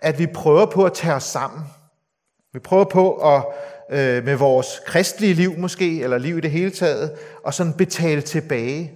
at 0.00 0.18
vi 0.18 0.26
prøver 0.26 0.66
på 0.66 0.84
at 0.84 0.92
tage 0.92 1.14
os 1.14 1.22
sammen. 1.22 1.62
Vi 2.52 2.58
prøver 2.58 2.84
på 2.84 3.14
at 3.14 3.44
øh, 3.90 4.24
med 4.24 4.36
vores 4.36 4.80
kristelige 4.86 5.34
liv 5.34 5.58
måske, 5.58 6.02
eller 6.02 6.18
liv 6.18 6.38
i 6.38 6.40
det 6.40 6.50
hele 6.50 6.70
taget, 6.70 7.12
og 7.44 7.54
sådan 7.54 7.72
betale 7.72 8.20
tilbage. 8.20 8.92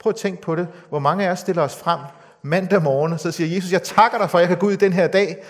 Prøv 0.00 0.10
at 0.10 0.16
tænke 0.16 0.42
på 0.42 0.56
det. 0.56 0.68
Hvor 0.88 0.98
mange 0.98 1.26
af 1.26 1.30
os 1.30 1.38
stiller 1.38 1.62
os 1.62 1.76
frem 1.76 2.00
mandag 2.42 2.82
morgen, 2.82 3.12
og 3.12 3.20
så 3.20 3.30
siger 3.30 3.54
Jesus, 3.54 3.72
jeg 3.72 3.82
takker 3.82 4.18
dig 4.18 4.30
for, 4.30 4.38
at 4.38 4.42
jeg 4.42 4.48
kan 4.48 4.58
gå 4.58 4.66
ud 4.66 4.72
i 4.72 4.76
den 4.76 4.92
her 4.92 5.06
dag, 5.06 5.44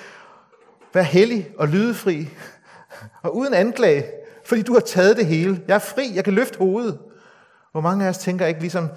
Vær 0.94 1.02
hellig 1.02 1.50
og 1.58 1.68
lydefri, 1.68 2.28
og 3.22 3.36
uden 3.36 3.54
anklage, 3.54 4.04
fordi 4.44 4.62
du 4.62 4.72
har 4.72 4.80
taget 4.80 5.16
det 5.16 5.26
hele. 5.26 5.64
Jeg 5.68 5.74
er 5.74 5.78
fri, 5.78 6.14
jeg 6.14 6.24
kan 6.24 6.34
løfte 6.34 6.58
hovedet. 6.58 6.98
Hvor 7.72 7.80
mange 7.80 8.04
af 8.04 8.08
os 8.08 8.18
tænker 8.18 8.46
ikke 8.46 8.60
ligesom, 8.60 8.88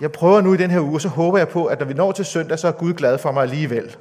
jeg 0.00 0.12
prøver 0.12 0.40
nu 0.40 0.54
i 0.54 0.56
den 0.56 0.70
her 0.70 0.80
uge, 0.80 1.00
så 1.00 1.08
håber 1.08 1.38
jeg 1.38 1.48
på, 1.48 1.66
at 1.66 1.78
når 1.78 1.86
vi 1.86 1.94
når 1.94 2.12
til 2.12 2.24
søndag, 2.24 2.58
så 2.58 2.68
er 2.68 2.72
Gud 2.72 2.94
glad 2.94 3.18
for 3.18 3.32
mig 3.32 3.42
alligevel. 3.42 3.96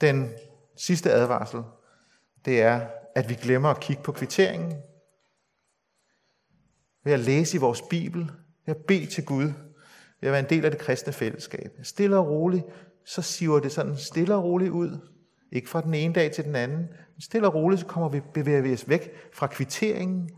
Den 0.00 0.32
sidste 0.76 1.10
advarsel, 1.10 1.62
det 2.44 2.62
er, 2.62 2.86
at 3.14 3.28
vi 3.28 3.34
glemmer 3.34 3.68
at 3.68 3.80
kigge 3.80 4.02
på 4.02 4.12
kvitteringen. 4.12 4.74
Ved 7.04 7.12
at 7.12 7.20
læse 7.20 7.56
i 7.56 7.60
vores 7.60 7.82
Bibel, 7.90 8.30
ved 8.66 8.74
at 8.74 8.84
bede 8.88 9.06
til 9.06 9.24
Gud, 9.24 9.52
ved 10.20 10.28
at 10.28 10.32
være 10.32 10.40
en 10.40 10.50
del 10.50 10.64
af 10.64 10.70
det 10.70 10.80
kristne 10.80 11.12
fællesskab. 11.12 11.70
Stille 11.82 12.16
og 12.16 12.28
roligt, 12.28 12.64
så 13.04 13.22
siver 13.22 13.60
det 13.60 13.72
sådan 13.72 13.96
stille 13.96 14.34
og 14.34 14.44
roligt 14.44 14.70
ud. 14.70 14.98
Ikke 15.52 15.68
fra 15.68 15.80
den 15.80 15.94
ene 15.94 16.14
dag 16.14 16.32
til 16.32 16.44
den 16.44 16.56
anden. 16.56 16.78
Men 17.14 17.20
stille 17.20 17.46
og 17.46 17.54
roligt, 17.54 17.80
så 17.80 17.86
kommer 17.86 18.08
vi, 18.08 18.20
bevæger 18.34 18.60
vi 18.60 18.72
os 18.72 18.88
væk 18.88 19.10
fra 19.32 19.46
kvitteringen, 19.46 20.30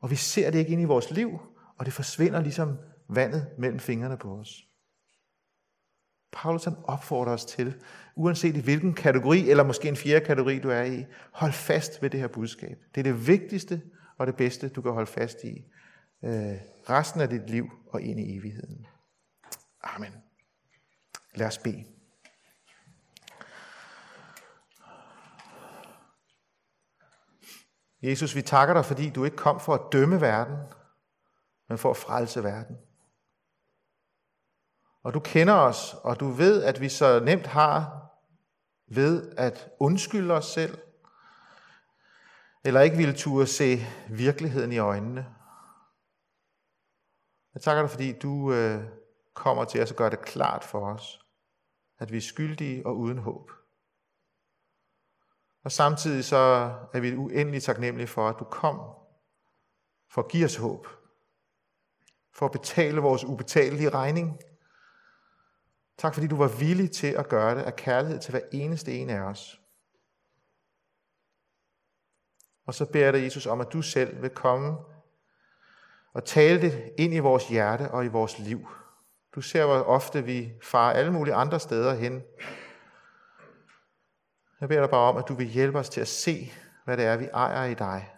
og 0.00 0.10
vi 0.10 0.16
ser 0.16 0.50
det 0.50 0.58
ikke 0.58 0.72
ind 0.72 0.82
i 0.82 0.84
vores 0.84 1.10
liv, 1.10 1.38
og 1.78 1.86
det 1.86 1.92
forsvinder 1.92 2.40
ligesom 2.40 2.78
vandet 3.08 3.46
mellem 3.58 3.78
fingrene 3.78 4.16
på 4.16 4.28
os. 4.28 4.64
Paulus 6.32 6.64
han 6.64 6.76
opfordrer 6.84 7.32
os 7.32 7.44
til, 7.44 7.74
uanset 8.16 8.56
i 8.56 8.60
hvilken 8.60 8.94
kategori, 8.94 9.50
eller 9.50 9.64
måske 9.64 9.88
en 9.88 9.96
fjerde 9.96 10.24
kategori, 10.24 10.58
du 10.58 10.68
er 10.68 10.82
i, 10.82 11.04
hold 11.32 11.52
fast 11.52 12.02
ved 12.02 12.10
det 12.10 12.20
her 12.20 12.28
budskab. 12.28 12.78
Det 12.94 13.00
er 13.00 13.12
det 13.12 13.26
vigtigste 13.26 13.82
og 14.18 14.26
det 14.26 14.36
bedste, 14.36 14.68
du 14.68 14.82
kan 14.82 14.92
holde 14.92 15.10
fast 15.10 15.44
i 15.44 15.64
øh, 16.24 16.54
resten 16.90 17.20
af 17.20 17.28
dit 17.28 17.50
liv 17.50 17.70
og 17.88 18.02
ind 18.02 18.20
i 18.20 18.36
evigheden. 18.36 18.86
Amen. 19.82 20.22
Lad 21.34 21.46
os 21.46 21.58
bede. 21.58 21.86
Jesus, 28.02 28.34
vi 28.34 28.42
takker 28.42 28.74
dig, 28.74 28.84
fordi 28.84 29.10
du 29.10 29.24
ikke 29.24 29.36
kom 29.36 29.60
for 29.60 29.74
at 29.74 29.92
dømme 29.92 30.20
verden, 30.20 30.56
men 31.68 31.78
for 31.78 31.90
at 31.90 31.96
frelse 31.96 32.44
verden. 32.44 32.76
Og 35.02 35.14
du 35.14 35.20
kender 35.20 35.54
os, 35.54 35.94
og 36.04 36.20
du 36.20 36.28
ved, 36.28 36.62
at 36.62 36.80
vi 36.80 36.88
så 36.88 37.20
nemt 37.20 37.46
har 37.46 38.08
ved 38.86 39.32
at 39.36 39.70
undskylde 39.80 40.34
os 40.34 40.46
selv, 40.46 40.78
eller 42.64 42.80
ikke 42.80 42.96
ville 42.96 43.16
turde 43.16 43.46
se 43.46 43.78
virkeligheden 44.08 44.72
i 44.72 44.78
øjnene. 44.78 45.34
Jeg 47.54 47.62
takker 47.62 47.82
dig, 47.82 47.90
fordi 47.90 48.18
du 48.18 48.52
øh, 48.52 48.84
kommer 49.38 49.64
til 49.64 49.82
os 49.82 49.90
og 49.90 49.96
gør 49.96 50.08
det 50.08 50.20
klart 50.20 50.64
for 50.64 50.92
os, 50.94 51.20
at 51.98 52.12
vi 52.12 52.16
er 52.16 52.20
skyldige 52.20 52.86
og 52.86 52.96
uden 52.96 53.18
håb. 53.18 53.50
Og 55.64 55.72
samtidig 55.72 56.24
så 56.24 56.36
er 56.92 57.00
vi 57.00 57.16
uendelig 57.16 57.62
taknemmelige 57.62 58.06
for, 58.06 58.28
at 58.28 58.38
du 58.38 58.44
kom 58.44 58.80
for 60.10 60.22
at 60.22 60.28
give 60.28 60.44
os 60.44 60.56
håb, 60.56 60.86
for 62.32 62.46
at 62.46 62.52
betale 62.52 63.00
vores 63.00 63.24
ubetalelige 63.24 63.90
regning. 63.90 64.40
Tak 65.98 66.14
fordi 66.14 66.26
du 66.26 66.36
var 66.36 66.58
villig 66.58 66.90
til 66.90 67.06
at 67.06 67.28
gøre 67.28 67.54
det 67.54 67.62
af 67.62 67.76
kærlighed 67.76 68.20
til 68.20 68.30
hver 68.30 68.40
eneste 68.52 68.92
en 68.92 69.10
af 69.10 69.20
os. 69.20 69.60
Og 72.66 72.74
så 72.74 72.86
beder 72.86 73.04
jeg 73.04 73.12
dig, 73.12 73.24
Jesus, 73.24 73.46
om, 73.46 73.60
at 73.60 73.72
du 73.72 73.82
selv 73.82 74.22
vil 74.22 74.30
komme 74.30 74.76
og 76.12 76.24
tale 76.24 76.60
det 76.60 76.92
ind 76.98 77.14
i 77.14 77.18
vores 77.18 77.48
hjerte 77.48 77.90
og 77.90 78.04
i 78.04 78.08
vores 78.08 78.38
liv. 78.38 78.68
Du 79.38 79.42
ser, 79.42 79.66
hvor 79.66 79.76
ofte 79.76 80.24
vi 80.24 80.52
farer 80.62 80.92
alle 80.92 81.12
mulige 81.12 81.34
andre 81.34 81.60
steder 81.60 81.94
hen. 81.94 82.22
Jeg 84.60 84.68
beder 84.68 84.80
dig 84.80 84.90
bare 84.90 85.08
om, 85.08 85.16
at 85.16 85.28
du 85.28 85.34
vil 85.34 85.46
hjælpe 85.46 85.78
os 85.78 85.88
til 85.88 86.00
at 86.00 86.08
se, 86.08 86.52
hvad 86.84 86.96
det 86.96 87.04
er, 87.04 87.16
vi 87.16 87.24
ejer 87.24 87.64
i 87.64 87.74
dig. 87.74 88.10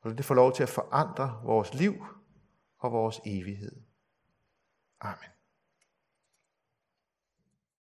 Og 0.00 0.18
det 0.18 0.24
får 0.24 0.34
lov 0.34 0.52
til 0.52 0.62
at 0.62 0.68
forandre 0.68 1.40
vores 1.44 1.74
liv 1.74 2.04
og 2.78 2.92
vores 2.92 3.20
evighed. 3.26 3.72
Amen. 5.00 5.37